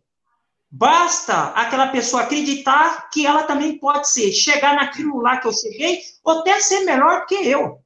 [0.70, 6.00] basta aquela pessoa acreditar que ela também pode ser, chegar naquilo lá que eu cheguei,
[6.22, 7.82] ou até ser melhor que eu.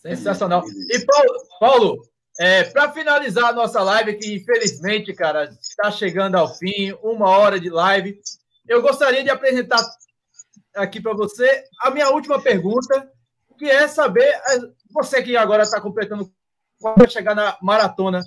[0.00, 0.62] Sensacional.
[0.90, 2.08] E Paulo, Paulo
[2.38, 7.58] é, para finalizar a nossa live, que infelizmente, cara, está chegando ao fim, uma hora
[7.58, 8.16] de live,
[8.68, 9.82] eu gostaria de apresentar
[10.74, 13.10] aqui para você a minha última pergunta,
[13.58, 14.58] que é saber, é,
[14.90, 16.30] você que agora está completando,
[16.80, 18.20] vai chegar na maratona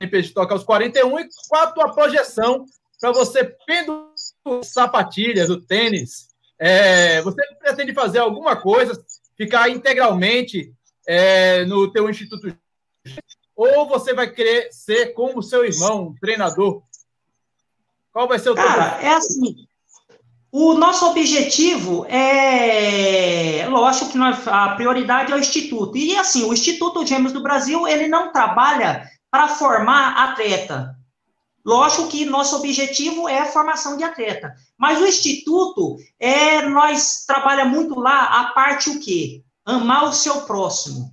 [0.00, 2.66] de toca aos 41, e qual a tua projeção
[3.00, 4.12] para você pendurar
[4.62, 6.28] sapatilhas, o tênis?
[6.58, 8.92] É, você pretende fazer alguma coisa,
[9.36, 10.74] ficar integralmente
[11.06, 12.56] é, no teu instituto
[13.54, 16.82] ou você vai querer ser como seu irmão, um treinador?
[18.12, 19.66] Qual vai ser o teu Cara, é assim.
[20.58, 25.98] O nosso objetivo é, lógico que a prioridade é o instituto.
[25.98, 30.96] E assim, o Instituto Gêmeos do Brasil, ele não trabalha para formar atleta.
[31.62, 34.54] Lógico que nosso objetivo é a formação de atleta.
[34.78, 39.42] Mas o instituto é nós trabalha muito lá a parte o quê?
[39.62, 41.10] amar o seu próximo.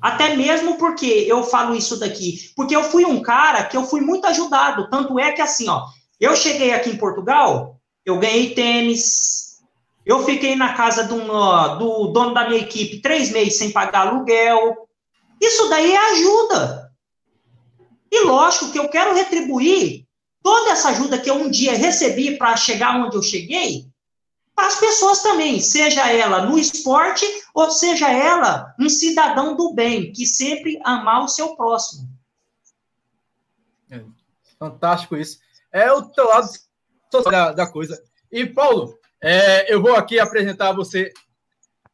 [0.00, 4.02] Até mesmo porque eu falo isso daqui, porque eu fui um cara que eu fui
[4.02, 5.84] muito ajudado, tanto é que assim, ó,
[6.20, 9.60] eu cheguei aqui em Portugal, eu ganhei tênis,
[10.04, 11.16] eu fiquei na casa do,
[11.78, 14.88] do dono da minha equipe três meses sem pagar aluguel.
[15.40, 16.92] Isso daí é ajuda.
[18.10, 20.06] E lógico que eu quero retribuir
[20.42, 23.86] toda essa ajuda que eu um dia recebi para chegar onde eu cheguei,
[24.54, 27.24] para as pessoas também, seja ela no esporte
[27.54, 32.08] ou seja ela um cidadão do bem, que sempre amar o seu próximo.
[33.90, 34.02] É,
[34.58, 35.38] fantástico isso.
[35.72, 36.50] É o teu lado
[37.20, 38.00] da, da coisa.
[38.30, 41.12] E, Paulo, é, eu vou aqui apresentar a você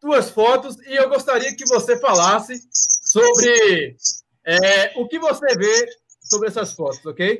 [0.00, 3.96] duas fotos e eu gostaria que você falasse sobre
[4.44, 5.88] é, o que você vê
[6.20, 7.38] sobre essas fotos, ok?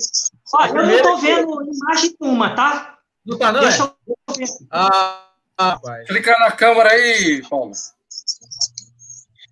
[0.54, 2.98] Olha, eu não estou vendo imagem nenhuma, tá?
[3.24, 3.60] Não tá, não?
[3.60, 4.42] Deixa é?
[4.42, 6.06] eu Ah, rapaz.
[6.06, 7.72] Clica na câmera aí, Paulo.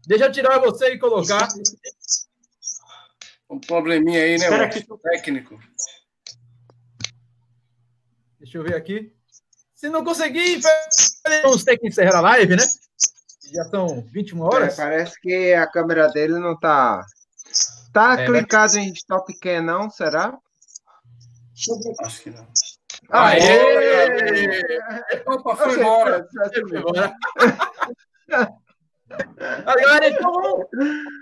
[0.07, 1.49] Deixa eu tirar você e colocar.
[3.51, 4.45] Um probleminha aí, né?
[4.45, 4.87] Espera aqui.
[5.03, 5.59] Técnico.
[8.57, 9.13] Deixa eu ver aqui.
[9.75, 10.61] Se não conseguir,
[11.43, 12.65] vamos ter que encerrar a live, né?
[13.53, 14.77] Já são 21 É, horas.
[14.77, 17.05] parece que a câmera dele não tá.
[17.93, 19.91] Tá É, clicado em stop cam, não?
[19.91, 20.39] Será?
[22.01, 22.47] Acho que não.
[23.11, 24.63] Aê!
[25.27, 26.27] Opa, foi embora.
[26.79, 27.15] Agora.
[29.67, 30.67] Agora, então, vamos,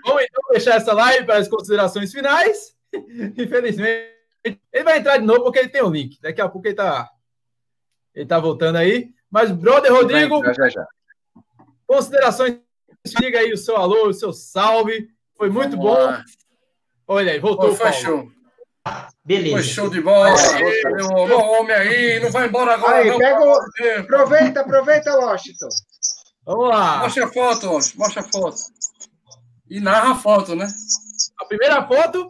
[0.05, 2.73] vamos então deixar essa live para as considerações finais.
[3.37, 6.19] Infelizmente, ele vai entrar de novo porque ele tem o link.
[6.21, 7.09] Daqui a pouco ele tá,
[8.15, 9.09] ele tá voltando aí.
[9.29, 10.87] Mas, brother Rodrigo, Já, já, já.
[11.85, 12.59] considerações.
[13.19, 15.09] Diga aí o seu alô, o seu salve.
[15.37, 15.93] Foi muito Vamos bom.
[15.93, 16.23] lá.
[17.07, 17.69] Olha aí, voltou.
[17.69, 18.03] Pô, foi Paulo.
[18.05, 18.31] show.
[19.23, 19.55] Beleza.
[19.55, 20.29] Foi show de bola.
[20.83, 22.97] Meu meu homem aí, não vai embora agora.
[22.97, 23.99] Aí, não, pega o-.
[23.99, 25.69] Aproveita, aproveita, Washington.
[26.45, 26.99] Vamos lá.
[26.99, 27.79] Mostra a foto, ó.
[27.95, 28.57] mostra a foto.
[29.69, 30.67] E narra a foto, né?
[31.39, 32.27] A primeira foto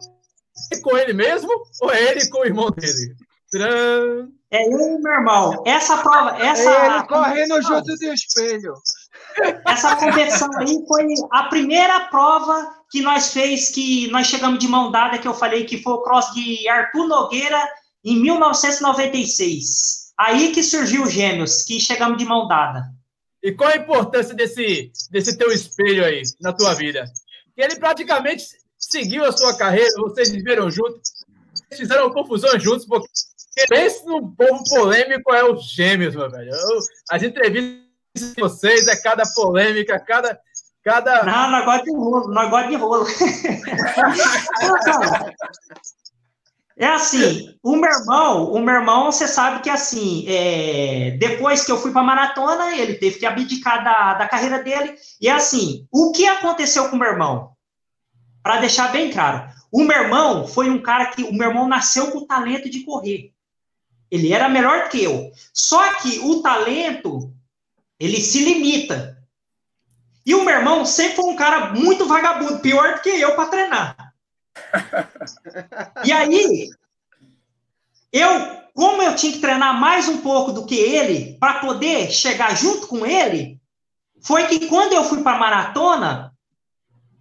[0.72, 3.14] é com ele mesmo ou é ele com o irmão dele?
[3.50, 4.32] Tcharam!
[4.50, 5.62] É eu e meu irmão.
[5.66, 8.74] Essa prova, essa, Ele correndo junto do espelho.
[9.66, 14.90] essa competição aí foi a primeira prova que nós fez, que nós chegamos de mão
[14.90, 17.60] dada, que eu falei que foi o cross de Arthur Nogueira
[18.04, 20.12] em 1996.
[20.18, 22.84] Aí que surgiu os gêmeos, que chegamos de mão dada.
[23.42, 27.04] E qual a importância desse, desse teu espelho aí na tua vida?
[27.54, 28.44] Que ele praticamente
[28.78, 31.10] seguiu a sua carreira, vocês viveram juntos,
[31.74, 33.08] fizeram confusão juntos, porque
[33.68, 36.50] pense num povo polêmico é os gêmeos, meu velho.
[36.50, 36.80] Eu-
[37.10, 37.80] as entrevistas
[38.14, 40.38] de vocês é cada polêmica, cada.
[40.84, 41.22] cada...
[41.24, 43.06] Não, nós gosta de rolo, nós gosta de rolo.
[44.62, 45.26] Não,
[46.78, 51.72] É assim, o meu irmão, o meu irmão, você sabe que assim, é, depois que
[51.72, 54.94] eu fui para maratona, ele teve que abdicar da, da carreira dele.
[55.18, 57.52] E assim, o que aconteceu com o meu irmão?
[58.42, 62.10] Para deixar bem claro, o meu irmão foi um cara que o meu irmão nasceu
[62.10, 63.32] com o talento de correr.
[64.10, 65.32] Ele era melhor que eu.
[65.52, 67.32] Só que o talento
[67.98, 69.16] ele se limita.
[70.24, 73.48] E o meu irmão sempre foi um cara muito vagabundo, pior do que eu para
[73.48, 74.14] treinar.
[76.04, 76.68] E aí,
[78.12, 78.28] eu,
[78.74, 82.88] como eu tinha que treinar mais um pouco do que ele, para poder chegar junto
[82.88, 83.60] com ele,
[84.20, 86.34] foi que quando eu fui para maratona,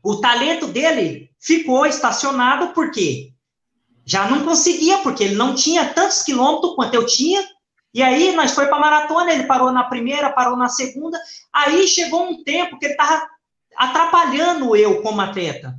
[0.02, 3.35] o talento dele ficou estacionado, porque
[4.06, 7.43] já não conseguia, porque ele não tinha tantos quilômetros quanto eu tinha.
[7.93, 11.20] E aí nós foi para maratona, ele parou na primeira, parou na segunda.
[11.51, 13.28] Aí chegou um tempo que ele estava
[13.76, 15.76] atrapalhando eu como atleta.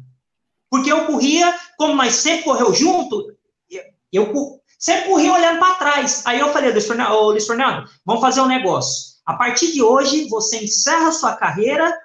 [0.68, 3.32] Porque eu corria, como nós sempre correu junto,
[4.12, 6.26] eu, sempre corria olhando para trás.
[6.26, 9.16] Aí eu falei, Luiz Fernando, ô, Luiz Fernando, vamos fazer um negócio.
[9.24, 11.96] A partir de hoje, você encerra a sua carreira,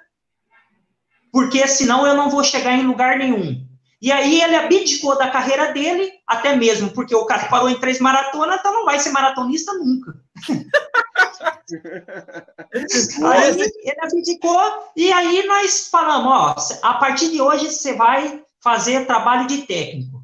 [1.32, 3.61] porque senão eu não vou chegar em lugar nenhum.
[4.02, 8.00] E aí ele abdicou da carreira dele, até mesmo porque o cara parou em três
[8.00, 10.20] maratonas, então não vai ser maratonista nunca.
[13.24, 14.60] aí ele abdicou,
[14.96, 20.20] e aí nós falamos, ó, a partir de hoje você vai fazer trabalho de técnico.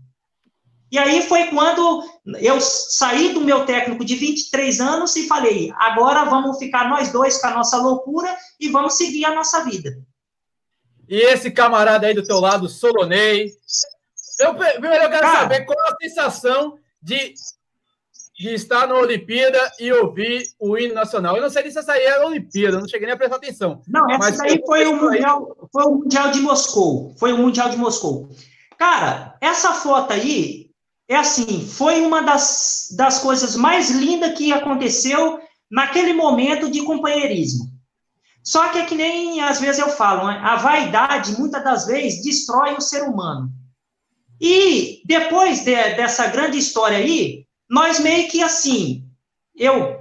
[0.91, 2.03] E aí foi quando
[2.41, 7.41] eu saí do meu técnico de 23 anos e falei, agora vamos ficar nós dois
[7.41, 10.03] com a nossa loucura e vamos seguir a nossa vida.
[11.09, 13.50] E esse camarada aí do teu lado, Solonei.
[14.38, 17.34] Eu, primeiro eu quero saber qual a sensação de,
[18.38, 21.34] de estar na Olimpíada e ouvir o hino nacional.
[21.34, 23.36] Eu não sei se essa aí é a Olimpíada, eu não cheguei nem a prestar
[23.36, 23.82] atenção.
[23.88, 27.14] Não, essa Mas daí foi o, mundial, foi o Mundial de Moscou.
[27.18, 28.28] Foi o Mundial de Moscou.
[28.76, 30.70] Cara, essa foto aí,
[31.09, 35.40] é assim, foi uma das, das coisas mais lindas que aconteceu
[35.70, 37.78] naquele momento de companheirismo.
[38.49, 40.40] Só que é que nem às vezes eu falo, né?
[40.42, 43.51] a vaidade, muitas das vezes, destrói o ser humano.
[44.40, 49.05] E depois de- dessa grande história aí, nós meio que assim,
[49.55, 49.99] eu,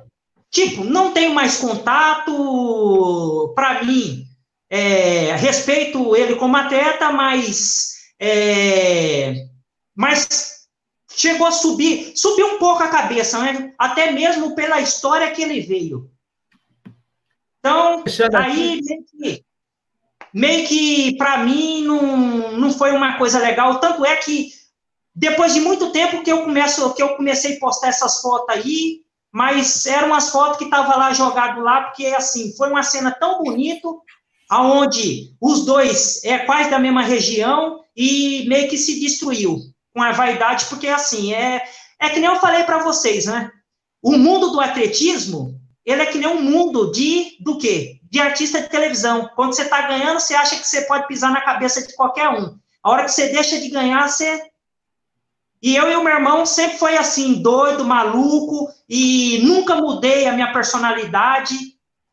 [0.50, 4.24] tipo, não tenho mais contato, para mim,
[4.70, 9.46] é, respeito ele como atleta, mas, é,
[9.94, 10.70] mas
[11.14, 13.74] chegou a subir, subiu um pouco a cabeça, né?
[13.78, 16.10] até mesmo pela história que ele veio.
[17.68, 18.04] Então,
[18.36, 19.46] aí meio que,
[20.34, 24.52] meio que para mim não, não foi uma coisa legal, tanto é que
[25.14, 29.02] depois de muito tempo que eu começo que eu comecei a postar essas fotos aí,
[29.32, 33.44] mas eram as fotos que estavam lá jogado lá, porque assim, foi uma cena tão
[33.44, 33.88] bonita,
[34.50, 39.60] aonde os dois é quase da mesma região e meio que se destruiu
[39.94, 41.64] com a vaidade, porque assim, é
[42.00, 43.52] é que nem eu falei para vocês, né?
[44.02, 45.57] O mundo do atletismo,
[45.88, 48.02] ele é que nem um mundo de do quê?
[48.12, 49.32] De artista de televisão.
[49.38, 52.60] Quando você está ganhando, você acha que você pode pisar na cabeça de qualquer um.
[52.84, 54.52] A hora que você deixa de ganhar, você
[55.62, 60.34] E eu e o meu irmão sempre foi assim, doido, maluco, e nunca mudei a
[60.34, 61.56] minha personalidade.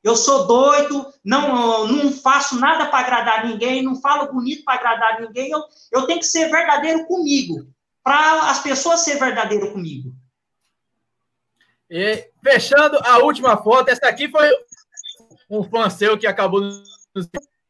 [0.04, 5.20] Eu sou doido, não, não faço nada para agradar ninguém, não falo bonito para agradar
[5.20, 5.50] ninguém.
[5.50, 5.60] Eu,
[5.90, 7.66] eu tenho que ser verdadeiro comigo,
[8.04, 10.14] para as pessoas ser verdadeiro comigo.
[11.96, 14.50] E fechando a última foto, essa aqui foi
[15.48, 16.60] um fã seu que acabou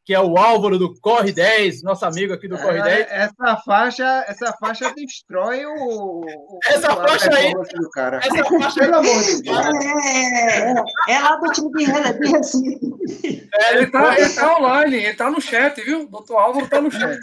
[0.03, 2.87] que é o Álvaro do Corre 10, nosso amigo aqui do Corre 10.
[2.87, 6.25] É, essa faixa, essa faixa destrói o.
[6.67, 7.53] essa o, faixa aí.
[7.53, 8.19] Do cara.
[8.19, 9.59] Essa faixa Pelo amor de Deus.
[10.07, 10.75] É, é,
[11.09, 13.49] é lá do time de Recife.
[13.53, 16.09] É, ele, tá, ele tá online, ele tá no chat, viu?
[16.09, 17.21] Doutor Álvaro tá no chat.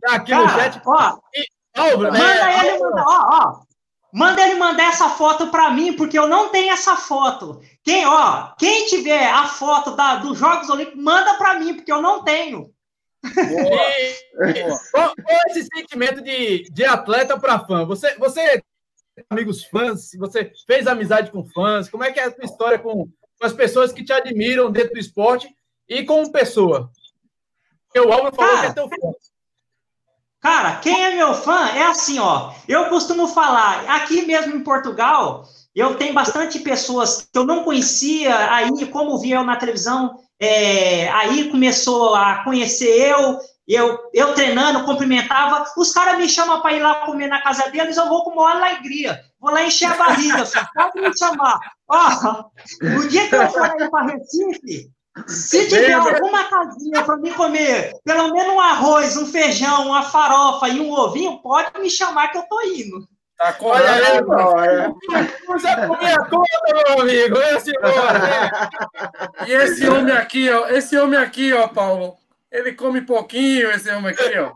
[0.00, 0.82] Tá aqui cara, no chat.
[0.84, 1.46] Ó, e,
[1.80, 3.73] Álvaro, manda é, ele mandar, ó, ó.
[4.14, 7.60] Manda ele mandar essa foto para mim, porque eu não tenho essa foto.
[7.82, 12.00] Quem, ó, quem tiver a foto da, dos Jogos Olímpicos, manda para mim, porque eu
[12.00, 12.72] não tenho.
[13.24, 14.80] Boa.
[14.92, 17.84] Qual, é esse sentimento de, de atleta para fã?
[17.86, 18.62] Você, você
[19.28, 20.12] amigos fãs?
[20.16, 21.88] Você fez amizade com fãs?
[21.88, 24.92] Como é que é a sua história com, com as pessoas que te admiram dentro
[24.92, 25.52] do esporte
[25.88, 26.88] e como pessoa?
[27.96, 29.12] O Álvaro falou que é teu fã.
[30.44, 32.52] Cara, quem é meu fã é assim, ó.
[32.68, 38.52] Eu costumo falar, aqui mesmo em Portugal, eu tenho bastante pessoas que eu não conhecia,
[38.52, 44.84] aí, como via eu na televisão, é, aí começou a conhecer eu, eu, eu treinando,
[44.84, 48.32] cumprimentava, os caras me chamam para ir lá comer na casa deles, eu vou com
[48.32, 51.58] uma alegria, vou lá encher a barriga, filho, pode me chamar.
[51.88, 52.44] Ó,
[52.98, 54.90] o dia que eu for para Recife,
[55.26, 60.68] se tiver alguma casinha para me comer, pelo menos um arroz, um feijão, uma farofa
[60.68, 63.06] e um ovinho, pode me chamar que eu tô indo.
[63.36, 64.26] Tá correto,
[65.46, 67.36] Você comia conta, meu amigo.
[67.38, 67.72] Esse
[69.46, 72.16] E esse homem aqui, ó, esse homem aqui, ó, Paulo,
[72.50, 74.52] ele come pouquinho, esse homem aqui, ó.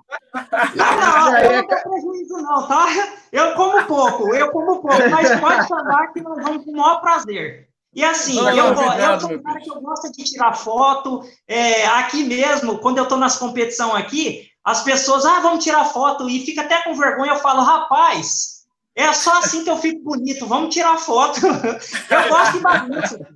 [0.76, 2.86] Não, eu não tenho prejuízo, não, tá?
[3.32, 7.00] Eu como pouco, eu como pouco, mas pode chamar que nós vamos com o maior
[7.00, 7.67] prazer.
[7.94, 8.74] E assim, eu, eu
[9.20, 11.22] sou um cara que eu gosto de tirar foto.
[11.46, 16.28] É, aqui mesmo, quando eu estou nas competições aqui, as pessoas, ah, vamos tirar foto,
[16.28, 17.32] e fica até com vergonha.
[17.32, 21.40] Eu falo, rapaz, é só assim que eu fico bonito, vamos tirar foto.
[21.46, 23.28] eu gosto de bagunça.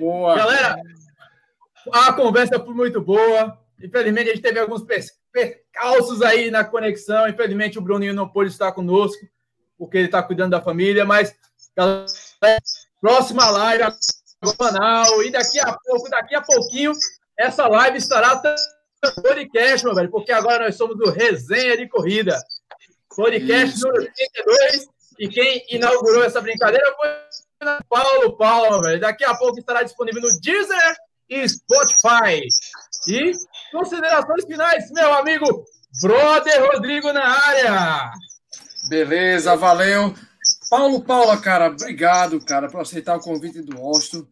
[0.00, 0.36] Boa.
[0.36, 0.76] Galera,
[1.92, 3.58] a conversa foi muito boa.
[3.82, 4.84] Infelizmente, a gente teve alguns
[5.32, 7.28] percalços aí na conexão.
[7.28, 9.24] Infelizmente, o Bruninho não pôde estar conosco,
[9.78, 11.34] porque ele está cuidando da família, mas.
[11.76, 12.06] Galera,
[13.00, 13.84] Próxima live
[14.44, 15.22] semanal.
[15.22, 16.92] E daqui a pouco, daqui a pouquinho,
[17.38, 18.40] essa live estará
[19.22, 22.38] podcast, meu velho, porque agora nós somos do Resenha de Corrida.
[23.14, 23.86] Podcast Isso.
[23.86, 24.86] número 32.
[25.18, 29.00] E quem inaugurou essa brincadeira foi Paulo Paulo, velho.
[29.00, 30.96] Daqui a pouco estará disponível no Deezer
[31.28, 32.46] e Spotify.
[33.08, 33.32] E
[33.72, 35.64] considerações finais, meu amigo
[36.02, 38.10] Brother Rodrigo na área.
[38.88, 40.14] Beleza, valeu.
[40.70, 44.24] Paulo Paula, cara, obrigado, cara, por aceitar o convite do Austin.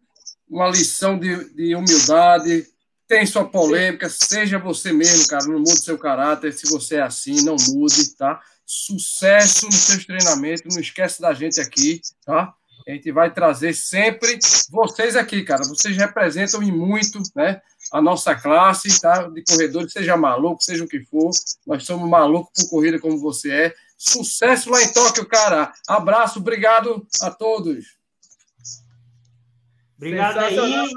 [0.48, 2.64] Uma lição de, de humildade.
[3.08, 5.44] Tem sua polêmica, seja você mesmo, cara.
[5.46, 6.52] Não mude seu caráter.
[6.52, 8.40] Se você é assim, não mude, tá?
[8.64, 10.62] Sucesso nos seus treinamentos.
[10.72, 12.54] Não esquece da gente aqui, tá?
[12.86, 14.38] A gente vai trazer sempre
[14.70, 15.64] vocês aqui, cara.
[15.64, 17.60] Vocês representam e muito, né?
[17.92, 19.28] A nossa classe, tá?
[19.28, 21.30] De corredores, seja maluco, seja o que for.
[21.66, 23.74] Nós somos malucos por corrida como você é.
[23.98, 25.72] Sucesso lá em Tóquio, cara.
[25.88, 27.98] Abraço, obrigado a todos.
[29.96, 30.88] Obrigado aí.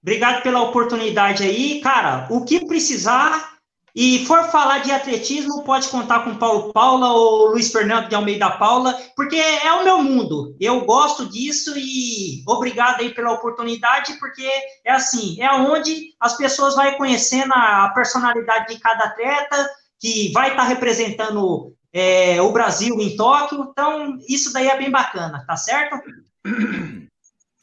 [0.00, 1.80] Obrigado pela oportunidade aí.
[1.80, 3.58] Cara, o que precisar
[3.94, 8.48] e for falar de atletismo, pode contar com Paulo Paula ou Luiz Fernando de Almeida
[8.50, 10.54] Paula, porque é o meu mundo.
[10.60, 14.48] Eu gosto disso e obrigado aí pela oportunidade, porque
[14.84, 19.68] é assim, é onde as pessoas vão conhecendo a personalidade de cada atleta,
[19.98, 23.68] que vai estar tá representando é, o Brasil em Tóquio.
[23.70, 26.00] Então, isso daí é bem bacana, tá certo?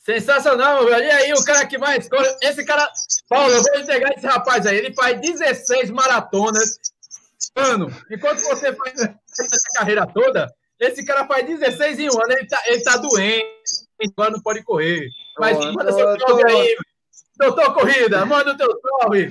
[0.03, 1.05] Sensacional, meu velho.
[1.05, 2.09] E aí, o cara que mais.
[2.41, 2.89] Esse cara.
[3.27, 4.77] Paulo, eu vou entregar esse rapaz aí.
[4.77, 6.79] Ele faz 16 maratonas
[7.55, 7.91] ano.
[8.09, 12.31] Enquanto você faz essa carreira toda, esse cara faz 16 em um ano.
[12.31, 13.51] Ele tá, ele tá doente,
[14.15, 15.09] agora não pode correr.
[15.39, 16.77] Mas oh, manda seu salve aí.
[17.37, 19.29] Doutor Corrida, manda o teu salve.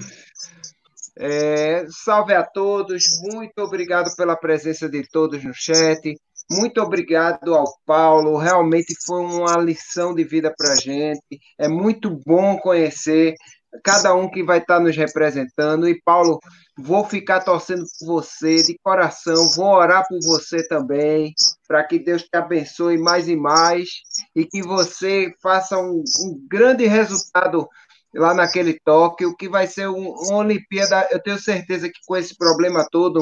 [1.18, 6.14] É, salve a todos, muito obrigado pela presença de todos no chat.
[6.50, 11.40] Muito obrigado ao Paulo, realmente foi uma lição de vida para a gente.
[11.58, 13.34] É muito bom conhecer
[13.82, 15.88] cada um que vai estar nos representando.
[15.88, 16.38] E, Paulo,
[16.78, 21.34] vou ficar torcendo por você de coração, vou orar por você também,
[21.66, 23.88] para que Deus te abençoe mais e mais
[24.34, 27.68] e que você faça um, um grande resultado
[28.16, 31.08] lá naquele Tóquio, que vai ser um, uma Olimpíada.
[31.10, 33.20] Eu tenho certeza que com esse problema todo,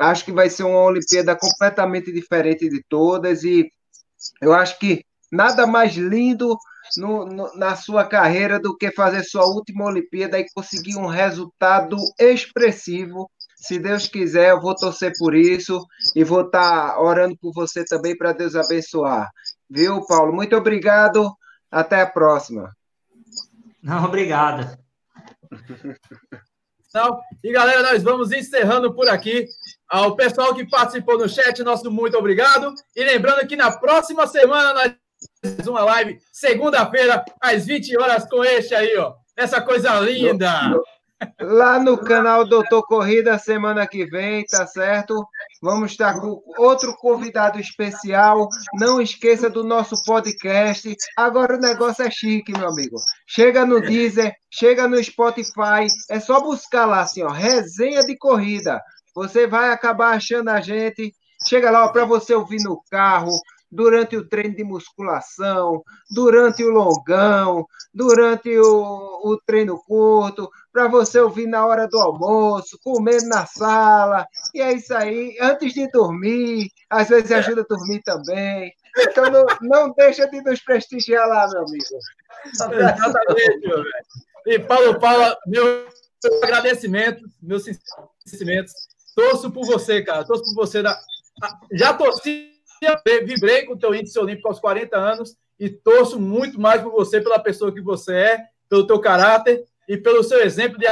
[0.00, 3.70] Acho que vai ser uma Olimpíada completamente diferente de todas e
[4.40, 6.56] eu acho que nada mais lindo
[6.96, 11.96] no, no, na sua carreira do que fazer sua última Olimpíada e conseguir um resultado
[12.18, 13.30] expressivo.
[13.56, 15.86] Se Deus quiser, eu vou torcer por isso
[16.16, 19.28] e vou estar tá orando por você também para Deus abençoar.
[19.68, 20.32] Viu, Paulo?
[20.32, 21.30] Muito obrigado.
[21.70, 22.72] Até a próxima.
[23.82, 24.78] Não, obrigado.
[26.90, 29.46] Então, e galera, nós vamos encerrando por aqui.
[29.88, 32.74] Ao pessoal que participou no chat, nosso muito obrigado.
[32.96, 34.94] E lembrando que na próxima semana nós
[35.40, 39.14] temos uma live, segunda-feira, às 20 horas, com este aí, ó.
[39.36, 40.50] Essa coisa linda.
[41.40, 45.26] Lá no canal Doutor Corrida, semana que vem, tá certo?
[45.62, 48.48] Vamos estar com outro convidado especial.
[48.74, 50.94] Não esqueça do nosso podcast.
[51.16, 52.96] Agora o negócio é chique, meu amigo.
[53.26, 55.86] Chega no Deezer, chega no Spotify.
[56.10, 58.80] É só buscar lá, assim, ó, resenha de corrida.
[59.14, 61.14] Você vai acabar achando a gente.
[61.46, 63.32] Chega lá para você ouvir no carro,
[63.70, 67.64] durante o treino de musculação, durante o longão,
[67.94, 74.26] durante o, o treino curto, para você ouvir na hora do almoço, comendo na sala,
[74.54, 78.72] e é isso aí, antes de dormir, às vezes ajuda a dormir também.
[78.98, 81.84] Então não, não deixa de nos prestigiar lá, meu amigo.
[82.46, 84.04] Exatamente, meu velho.
[84.46, 85.86] E Paulo Paula, meu
[86.42, 87.64] agradecimento, meus
[88.24, 88.72] sentimentos.
[89.14, 90.24] Torço por você, cara.
[90.24, 90.82] Torço por você.
[91.72, 92.50] Já torci
[93.24, 97.20] vibrei com o teu índice olímpico aos 40 anos e torço muito mais por você,
[97.20, 100.86] pela pessoa que você é, pelo teu caráter e pelo seu exemplo de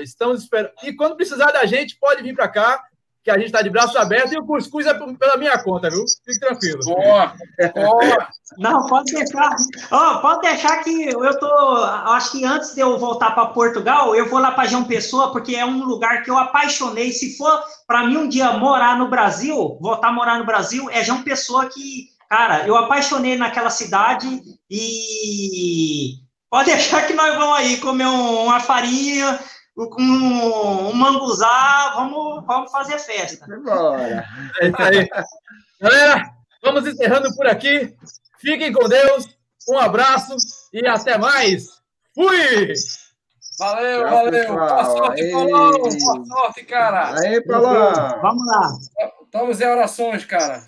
[0.00, 0.72] Estamos esperando.
[0.82, 2.82] E quando precisar da gente, pode vir para cá,
[3.22, 6.02] que a gente está de braços abertos e o cuscuz é pela minha conta, viu?
[6.24, 6.80] Fique tranquilo.
[6.82, 7.34] Boa!
[7.74, 8.28] Boa!
[8.56, 9.54] Não, pode deixar.
[9.92, 11.76] Oh, pode deixar que eu tô.
[11.84, 15.54] Acho que antes de eu voltar para Portugal, eu vou lá para João Pessoa, porque
[15.54, 17.12] é um lugar que eu apaixonei.
[17.12, 21.04] Se for para mim um dia morar no Brasil, voltar a morar no Brasil, é
[21.04, 24.26] João Pessoa que, cara, eu apaixonei naquela cidade
[24.70, 29.38] e pode deixar que nós vamos aí comer uma farinha,
[29.76, 33.46] um, um manguzá, vamos, vamos fazer festa.
[33.64, 34.24] Bora.
[34.60, 35.08] É isso aí.
[35.80, 36.30] Galera,
[36.62, 37.94] vamos encerrando por aqui.
[38.38, 39.26] Fiquem com Deus.
[39.68, 40.36] Um abraço
[40.72, 41.66] e até mais.
[42.14, 42.72] Fui!
[43.58, 44.30] Valeu, Tchau, valeu.
[44.30, 44.56] Pessoal.
[44.56, 45.72] Boa sorte, Paulão.
[45.72, 47.18] Boa sorte, cara.
[47.20, 48.20] Aí, Paulão.
[48.20, 48.70] Vamos lá.
[49.24, 50.62] Estamos em orações, cara.